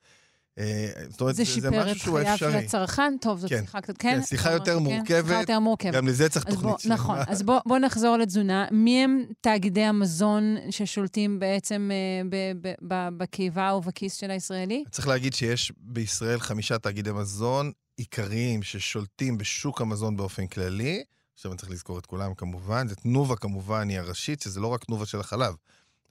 [0.59, 2.65] אה, זאת אומרת, זה זה, זה שיפר משהו את שהוא חייו של אפשרי.
[2.65, 3.17] הצרכן?
[3.21, 3.61] טוב, זאת כן.
[3.61, 4.15] שיחה קצת, כן?
[4.15, 4.83] כן, שיחה יותר שכן?
[4.83, 5.27] מורכבת.
[5.27, 5.95] שיחה יותר מורכבת.
[5.95, 6.95] גם לזה צריך תוכנית שלמה.
[6.95, 8.67] נכון, אז בוא, בוא נחזור לתזונה.
[8.71, 12.53] מי הם תאגידי המזון ששולטים בעצם אה,
[12.91, 14.85] בקיבה ובכיס של הישראלי?
[14.91, 21.05] צריך להגיד שיש בישראל חמישה תאגידי מזון עיקריים ששולטים בשוק המזון באופן כללי.
[21.35, 22.89] עכשיו אני צריך לזכור את כולם כמובן.
[22.89, 25.55] זה תנובה כמובן היא הראשית, שזה לא רק תנובה של החלב.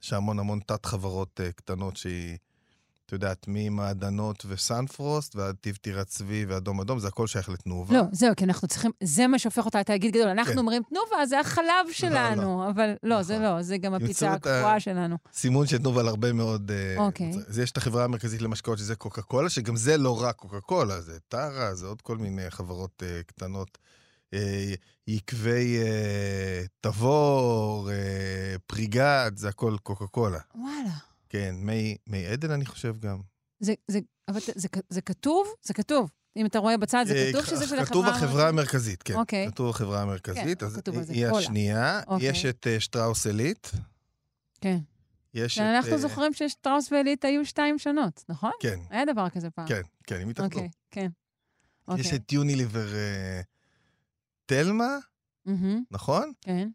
[0.02, 2.38] יש המון המון תת-חברות uh, קטנות שהיא
[3.06, 7.94] את יודעת, ממעדנות וסנפרוסט ועד טיב טירת צבי ואדום אדום, זה הכל שייך לתנובה.
[7.94, 10.28] לא, זהו, כי אנחנו צריכים, זה מה שהופך אותה לתאגיד גדול.
[10.28, 10.58] אנחנו כן.
[10.58, 13.56] אומרים, תנובה, זה החלב שלנו, אבל לא, זה נכון.
[13.56, 15.16] לא, זה גם הפיצה ימצאו את ה- הקבועה שלנו.
[15.32, 16.70] סימון של תנובה על הרבה מאוד...
[16.70, 17.30] אה, אוקיי.
[17.48, 21.00] אז יש את החברה המרכזית למשקאות, שזה קוקה קולה, שגם זה לא רק קוקה קולה,
[21.00, 23.78] זה טרה, זה עוד כל מיני חברות אה, קטנות.
[24.34, 24.74] אה,
[25.06, 30.40] יקבי אה, תבור, אה, פריגת, זה הכל קוקה קולה.
[30.54, 30.94] וואלה.
[31.28, 33.20] כן, מי, מי עדן אני חושב גם.
[33.60, 35.48] זה, זה, אבל זה, זה, זה כתוב?
[35.62, 36.10] זה כתוב.
[36.36, 37.86] אם אתה רואה בצד, זה אה, כתוב שזה של החברה...
[37.86, 39.14] כתוב החברה המרכזית, כן.
[39.14, 39.48] אוקיי.
[39.48, 41.26] כתוב החברה המרכזית, כן, אז היא.
[41.26, 42.00] השנייה.
[42.06, 42.28] אוקיי.
[42.28, 43.70] יש את אה, שטראוס עילית.
[44.60, 44.78] כן.
[45.34, 45.64] יש את...
[45.64, 48.50] אנחנו זוכרים ששטראוס ועילית היו שתיים שונות, נכון?
[48.60, 49.66] כן, היה דבר כזה פעם.
[49.66, 50.56] כן, כן, הם התאחדו.
[50.56, 51.08] אוקיי, כן.
[51.98, 52.16] יש אוקיי.
[52.16, 52.86] את יוניליבר
[54.46, 54.96] תלמה,
[55.90, 56.32] נכון?
[56.40, 56.68] כן.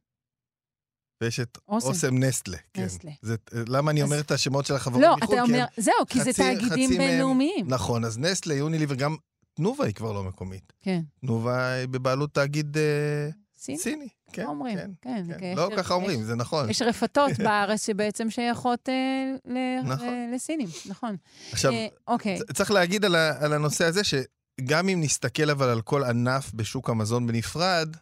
[1.23, 1.87] ויש את אוסם.
[1.87, 2.57] אוסם נסטלה.
[2.73, 2.83] כן.
[2.83, 3.11] נסטלה.
[3.21, 3.35] זה,
[3.67, 5.35] למה אני אז- אומר את השמות של החברות לא, מחו"ל?
[5.37, 7.67] אתה כי אומר, זהו, כי זה חצי- תאגידים חצי מהם- בינלאומיים.
[7.67, 9.15] נכון, אז נסטלה, יוניליבר, גם
[9.53, 10.73] תנובה היא כבר לא מקומית.
[10.81, 11.01] כן.
[11.21, 13.77] תנובה היא בבעלות תאגיד אה, סין?
[13.77, 14.07] סיני.
[14.33, 14.91] כן, אומרים, כן.
[15.01, 15.23] כן.
[15.39, 15.53] כן.
[15.57, 16.69] לא ככה אומרים, זה נכון.
[16.69, 18.93] יש רפתות בארץ שבעצם שייכות אה,
[19.45, 20.07] ל- נכון.
[20.07, 21.15] ל- לסינים, נכון.
[21.51, 24.01] עכשיו, אה, אוקיי, צריך להגיד על, ה, על הנושא הזה,
[24.59, 27.95] שגם אם נסתכל אבל על כל ענף בשוק המזון בנפרד,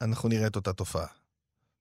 [0.00, 1.06] אנחנו נראה את אותה תופעה.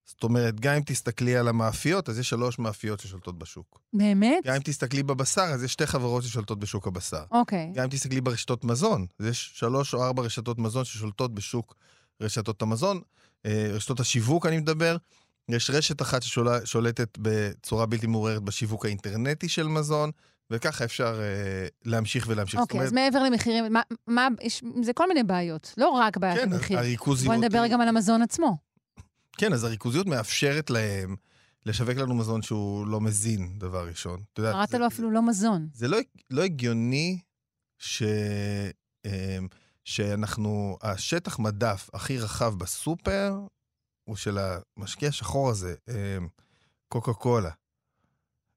[0.06, 3.80] זאת אומרת, גם אם תסתכלי על המאפיות, אז יש שלוש מאפיות ששולטות בשוק.
[3.94, 4.44] באמת?
[4.46, 7.24] גם אם תסתכלי בבשר, אז יש שתי חברות ששולטות בשוק הבשר.
[7.32, 7.72] אוקיי.
[7.74, 11.76] גם אם תסתכלי ברשתות מזון, אז יש שלוש או ארבע רשתות מזון ששולטות בשוק
[12.22, 13.02] רשתות המזון.
[13.46, 14.98] אה, רשתות השיווק, אני מדבר.
[15.50, 20.12] יש רשת אחת ששולטת בצורה בלתי מעוררת בשיווק האינטרנטי של מזון,
[20.52, 22.60] וככה אפשר אה, להמשיך ולהמשיך.
[22.60, 26.40] אוקיי, זאת אז מעבר למחירים, מה- מה, יש- זה כל מיני בעיות, לא רק בעיית
[26.40, 26.78] כן, המחיר.
[26.80, 27.36] הריכוזיות...
[27.36, 28.58] בוא נדבר גם על המזון עצמו.
[29.38, 31.16] כן, אז הריכוזיות מאפשרת להם
[31.66, 34.24] לשווק לנו מזון שהוא לא מזין, דבר ראשון.
[34.34, 35.68] קראת לו אפילו לא מזון.
[35.74, 35.98] זה לא,
[36.30, 37.20] לא הגיוני
[37.80, 38.04] ש,
[39.06, 39.48] אמ,
[39.86, 43.40] שאנחנו, השטח מדף הכי רחב בסופר
[44.04, 44.38] הוא של
[44.78, 46.28] המשקה השחור הזה, אמ,
[46.88, 47.50] קוקה קולה.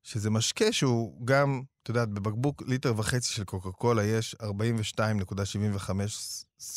[0.07, 5.91] שזה משקה שהוא גם, את יודעת, בבקבוק ליטר וחצי של קוקה קולה יש 42.75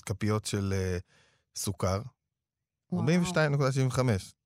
[0.06, 0.98] כפיות של אה,
[1.56, 2.02] סוכר.
[2.92, 3.06] וואו.
[3.08, 4.00] 42.75.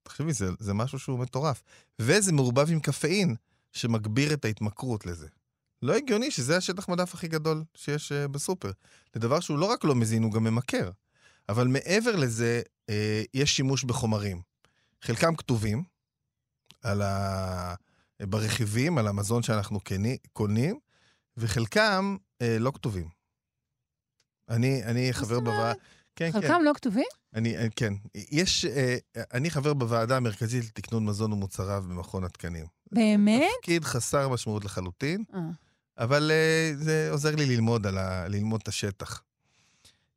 [0.04, 1.64] תחשבי, זה, זה משהו שהוא מטורף.
[2.00, 3.36] וזה מעורבב עם קפאין,
[3.72, 5.28] שמגביר את ההתמכרות לזה.
[5.82, 8.72] לא הגיוני שזה השטח מדף הכי גדול שיש uh, בסופר.
[9.14, 10.92] זה דבר שהוא לא רק לא מזין, הוא גם ממכר.
[11.50, 12.62] אבל מעבר לזה,
[12.92, 12.94] uh,
[13.34, 14.42] יש שימוש בחומרים.
[15.02, 15.84] חלקם כתובים
[16.82, 17.76] על ה...
[18.28, 19.80] ברכיבים, על המזון שאנחנו.
[20.34, 20.80] קונים,
[21.38, 23.08] וחלקם uh, לא כתובים.
[24.50, 25.40] אני, אני חבר?
[25.40, 25.74] בוועדה...
[26.16, 26.42] כן, כן.
[26.42, 27.06] חלקם לא כתובים?
[27.36, 27.94] אני, אה, כן.
[28.16, 28.98] יש, אה,
[29.34, 32.66] אני חבר בוועדה המרכזית לתקנון מזון ומוצריו במכון התקנים.
[32.92, 33.52] באמת?
[33.60, 35.40] תפקיד חסר משמעות לחלוטין, אה,
[35.98, 39.22] אבל אה, זה עוזר לי ללמוד, ה, ללמוד את השטח.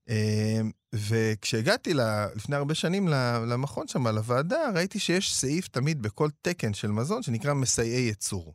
[0.08, 0.60] אה,
[0.94, 3.08] וכשהגעתי ל- לפני הרבה שנים
[3.48, 8.54] למכון שם, לוועדה, ראיתי שיש סעיף תמיד בכל תקן של מזון שנקרא מסייעי ייצור.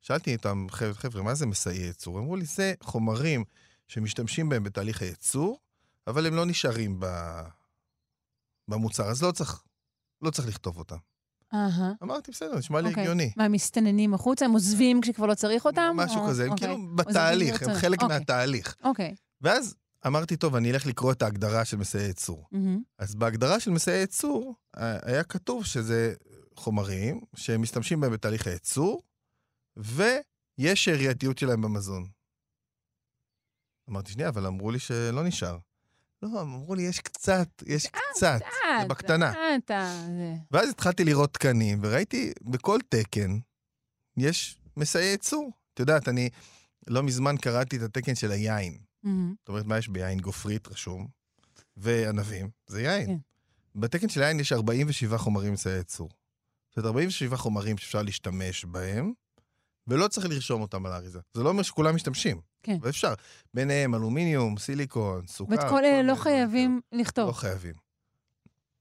[0.00, 2.18] שאלתי אותם, "חבר'ה, מה זה מסייעי ייצור?
[2.18, 3.44] אמרו לי, זה חומרים
[3.88, 5.58] שמשתמשים בהם בתהליך הייצור,
[6.06, 7.06] אבל הם לא נשארים ב...
[8.68, 9.62] במוצר, אז לא צריך,
[10.22, 10.96] לא צריך לכתוב אותם.
[11.54, 11.92] אהה.
[12.02, 13.02] אמרתי, בסדר, נשמע לי אוקיי.
[13.02, 13.32] הגיוני.
[13.36, 14.44] מה, הם מסתננים החוצה?
[14.44, 15.92] הם עוזבים כשכבר לא צריך אותם?
[15.96, 16.68] משהו או- כזה, הם אוקיי.
[16.68, 17.74] כאילו בתהליך, הם.
[17.74, 18.18] חלק אוקיי.
[18.18, 18.76] מהתהליך.
[18.84, 19.14] אוקיי.
[19.40, 19.74] ואז
[20.06, 22.46] אמרתי, טוב, אני אלך לקרוא את ההגדרה של מסייעי ייצור.
[22.52, 22.82] מהמם.
[22.98, 26.14] אז בהגדרה של מסייעי ייצור, אה, היה כתוב שזה
[26.56, 29.02] חומרים שמשתמשים בהם בתהליך הייצור,
[29.76, 32.08] ויש שארייתיות שלהם במזון.
[33.90, 35.58] אמרתי, שנייה, אבל אמרו לי שלא נשאר.
[36.22, 38.38] לא, אמרו לי, יש קצת, יש קצת,
[38.82, 39.32] זה בקטנה.
[39.32, 39.56] אה.
[40.06, 43.38] זה- ואז התחלתי לראות תקנים, וראיתי בכל תקן
[44.16, 45.50] יש מסייעי ייצור.
[45.74, 46.28] את יודעת, אני
[46.86, 48.78] לא מזמן קראתי את התקן של היין.
[49.02, 49.34] מהמם.
[49.38, 50.20] זאת אומרת, מה יש ביין?
[50.20, 51.06] גופרית רשום,
[51.76, 53.06] וענבים, זה יין.
[53.06, 53.16] כן.
[53.80, 56.08] בתקן של יין יש 47 חומרים מסייעי ייצור.
[56.68, 59.12] זאת אומרת, 47 חומרים שאפשר להשתמש בהם,
[59.86, 61.20] ולא צריך לרשום אותם על האריזה.
[61.34, 62.40] זה לא אומר שכולם משתמשים.
[62.62, 62.78] כן.
[62.82, 63.14] ואפשר.
[63.54, 65.52] ביניהם אלומיניום, סיליקון, סוכר.
[65.52, 66.80] ואת כל אלה לא חייבים.
[66.92, 67.26] לכתוב.
[67.26, 67.74] לא חייבים.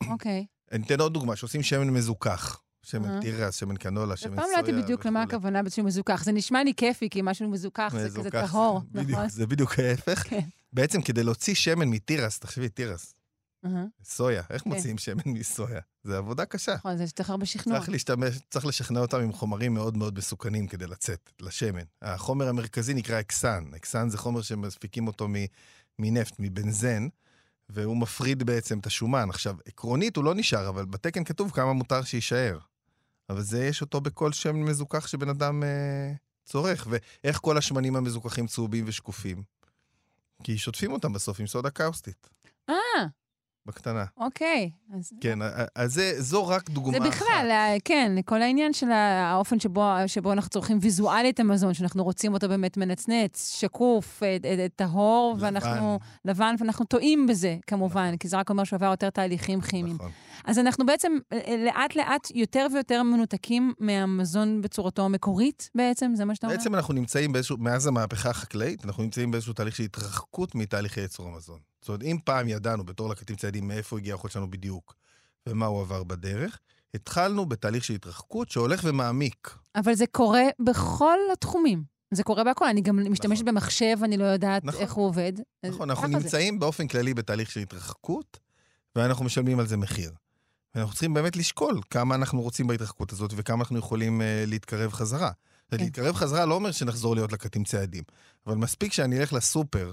[0.07, 0.45] אוקיי.
[0.71, 2.61] אני אתן עוד דוגמה, שעושים שמן מזוכח.
[2.89, 3.19] שמן.
[3.21, 5.23] תירס, שמן קנולה, אף שמן פעם סויה לא ידעתי בדיוק למה.
[5.23, 6.23] הכוונה במשהו מזוכח.
[6.23, 9.29] זה נשמע לי כיפי, כי משהו מזוכח זה כזה טהור, נכון?
[9.29, 10.23] זה בדיוק ההפך.
[10.27, 10.39] כן.
[10.73, 13.15] בעצם כדי להוציא שמן מתירס, תחשבי, תירס.
[14.03, 14.69] סויה, איך כן.
[14.69, 15.79] מוציאים שמן מסויה?
[16.03, 16.75] זה עבודה קשה.
[16.75, 17.77] נכון, זה צריך הרבה שכנוע.
[17.77, 21.83] צריך להשתמש, צריך לשכנע אותם עם חומרים מאוד מאוד מסוכנים כדי לצאת לשמן.
[22.01, 23.63] החומר המרכזי נקרא אקסן.
[23.75, 25.27] אקסן זה חומר שמספיקים אותו
[25.99, 27.07] מנפט, מבנזן,
[27.69, 29.29] והוא מפריד בעצם את השומן.
[29.29, 32.57] עכשיו, עקרונית הוא לא נשאר, אבל בתקן כתוב כמה מותר שיישאר.
[33.29, 36.13] אבל זה יש אותו בכל שמן מזוכח שבן אדם אה,
[36.45, 36.87] צורך.
[36.89, 39.43] ואיך כל השמנים המזוכחים צהובים ושקופים?
[40.43, 42.29] כי שוטפים אותם בסוף עם סודה קאוסטית.
[42.69, 42.75] אה,
[43.69, 44.05] בקטנה.
[44.17, 44.69] אוקיי.
[44.97, 45.13] אז...
[45.21, 45.39] כן,
[45.75, 47.07] אז זה, זו רק דוגמה זה אחת.
[47.07, 52.03] בכלל, אה, כן, כל העניין של האופן שבו, שבו אנחנו צורכים ויזואלית את המזון, שאנחנו
[52.03, 55.45] רוצים אותו באמת מנצנץ, שקוף, אה, אה, טהור, לבן.
[55.45, 59.95] ואנחנו, לבן, ואנחנו טועים בזה, כמובן, כי זה רק אומר שהוא עבר יותר תהליכים כימיים.
[59.95, 60.11] נכון.
[60.45, 61.11] אז אנחנו בעצם
[61.65, 66.57] לאט-לאט יותר ויותר מנותקים מהמזון בצורתו המקורית, בעצם, זה מה שאתה אומר?
[66.57, 71.27] בעצם אנחנו נמצאים באיזשהו, מאז המהפכה החקלאית, אנחנו נמצאים באיזשהו תהליך של התרחקות מתהליכי ייצור
[71.27, 71.59] המזון.
[71.81, 74.95] זאת אומרת, אם פעם ידענו בתור לקטים ציידים מאיפה הגיע האוכל שלנו בדיוק
[75.47, 76.59] ומה הוא עבר בדרך,
[76.93, 79.57] התחלנו בתהליך של התרחקות שהולך ומעמיק.
[79.75, 81.83] אבל זה קורה בכל התחומים.
[82.11, 82.65] זה קורה בהכל.
[82.65, 83.55] אני גם משתמשת נכון.
[83.55, 84.81] במחשב, אני לא יודעת נכון.
[84.81, 85.33] איך הוא עובד.
[85.65, 86.59] נכון, אנחנו נמצאים זה.
[86.59, 88.39] באופן כללי בתהליך של התרחקות,
[88.95, 90.11] ואנחנו משלמים על זה מחיר.
[90.75, 95.31] ואנחנו צריכים באמת לשקול כמה אנחנו רוצים בהתרחקות הזאת וכמה אנחנו יכולים uh, להתקרב חזרה.
[95.71, 95.77] כן.
[95.77, 98.03] להתקרב חזרה לא אומר שנחזור להיות לקטים צעדים,
[98.47, 99.91] אבל מספיק שאני אלך לסופר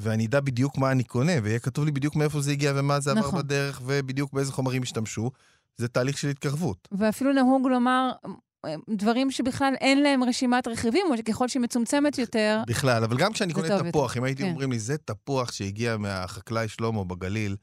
[0.00, 3.14] ואני אדע בדיוק מה אני קונה, ויהיה כתוב לי בדיוק מאיפה זה הגיע ומה זה
[3.14, 3.28] נכון.
[3.28, 5.30] עבר בדרך, ובדיוק באיזה חומרים השתמשו,
[5.76, 6.88] זה תהליך של התקרבות.
[6.92, 8.10] ואפילו נהוג לומר...
[8.90, 12.62] דברים שבכלל אין להם רשימת רכיבים, או שככל שהיא מצומצמת יותר...
[12.66, 14.48] בכלל, אבל גם כשאני קונה תפוח, אם הייתי כן.
[14.48, 17.56] אומרים לי, זה תפוח שהגיע מהחקלאי שלמה בגליל,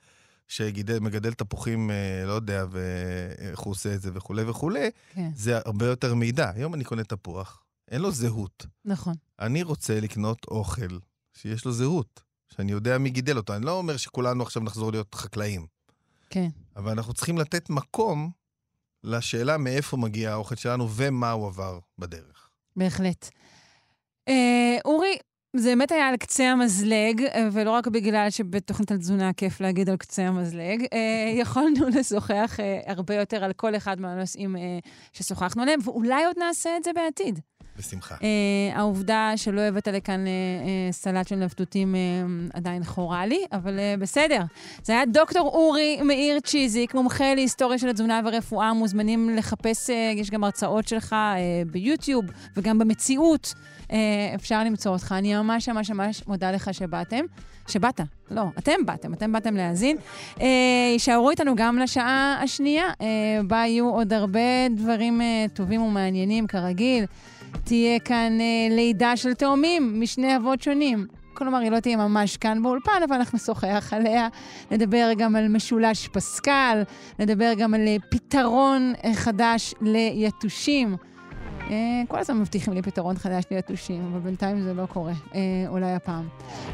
[0.48, 5.30] שמגדל תפוחים, אה, לא יודע, ואיך הוא עושה את זה וכולי וכולי, כן.
[5.36, 6.52] זה הרבה יותר מידע.
[6.56, 8.66] היום אני קונה תפוח, אין לו זהות.
[8.86, 9.14] נכון.
[9.40, 10.98] אני רוצה לקנות אוכל
[11.34, 12.22] שיש לו זהות,
[12.56, 13.56] שאני יודע מי גידל אותו.
[13.56, 15.66] אני לא אומר שכולנו עכשיו נחזור להיות חקלאים.
[16.30, 16.48] כן.
[16.76, 18.32] אבל אנחנו צריכים לתת מקום
[19.04, 22.50] לשאלה מאיפה מגיע האוכל שלנו ומה הוא עבר בדרך.
[22.76, 23.30] בהחלט.
[24.28, 25.18] אה, אורי,
[25.56, 29.90] זה באמת היה על קצה המזלג, אה, ולא רק בגלל שבתוכנית על תזונה כיף להגיד
[29.90, 30.86] על קצה המזלג.
[30.94, 34.56] אה, יכולנו לשוחח אה, הרבה יותר על כל אחד מהנושאים
[35.14, 37.40] ששוחחנו עליהם, ואולי עוד נעשה את זה בעתיד.
[37.78, 38.16] בשמחה.
[38.16, 38.20] Uh,
[38.76, 41.96] העובדה שלא הבאת לכאן uh, uh, סלט של נפתותים
[42.54, 44.42] עדיין חורה לי, אבל בסדר.
[44.84, 48.74] זה היה דוקטור אורי מאיר צ'יזיק, מומחה להיסטוריה של התזונה והרפואה.
[48.74, 51.16] מוזמנים לחפש, יש גם הרצאות שלך
[51.72, 52.26] ביוטיוב
[52.58, 53.54] וגם במציאות.
[54.36, 55.16] אפשר למצוא אותך.
[55.18, 57.26] אני ממש ממש ממש מודה לך שבאתם.
[57.68, 58.02] שבאת,
[58.32, 59.98] לא, אתם באתם, אתם באתם להאזין.
[60.94, 63.04] יישארו איתנו גם לשעה השנייה, uh,
[63.48, 64.40] בה יהיו עוד הרבה
[64.76, 67.06] דברים uh, טובים ומעניינים, כרגיל.
[67.64, 71.08] תהיה כאן אה, לידה של תאומים משני אבות שונים.
[71.34, 74.28] כלומר, היא לא תהיה ממש כאן באולפן, אבל אנחנו נשוחח עליה.
[74.72, 76.84] נדבר גם על משולש פסקל,
[77.20, 80.96] נדבר גם על אה, פתרון אה, חדש ליתושים.
[81.70, 85.14] אה, כל הזמן מבטיחים לי פתרון חדש ליתושים, אבל בינתיים זה לא קורה.
[85.36, 86.28] אה, אולי הפעם.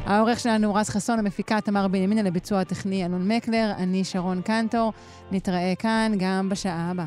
[0.06, 4.92] העורך שלנו רז חסון, המפיקה תמר בנימין, על הביצוע הטכני אלון מקלר, אני שרון קנטור.
[5.32, 7.06] נתראה כאן גם בשעה הבאה.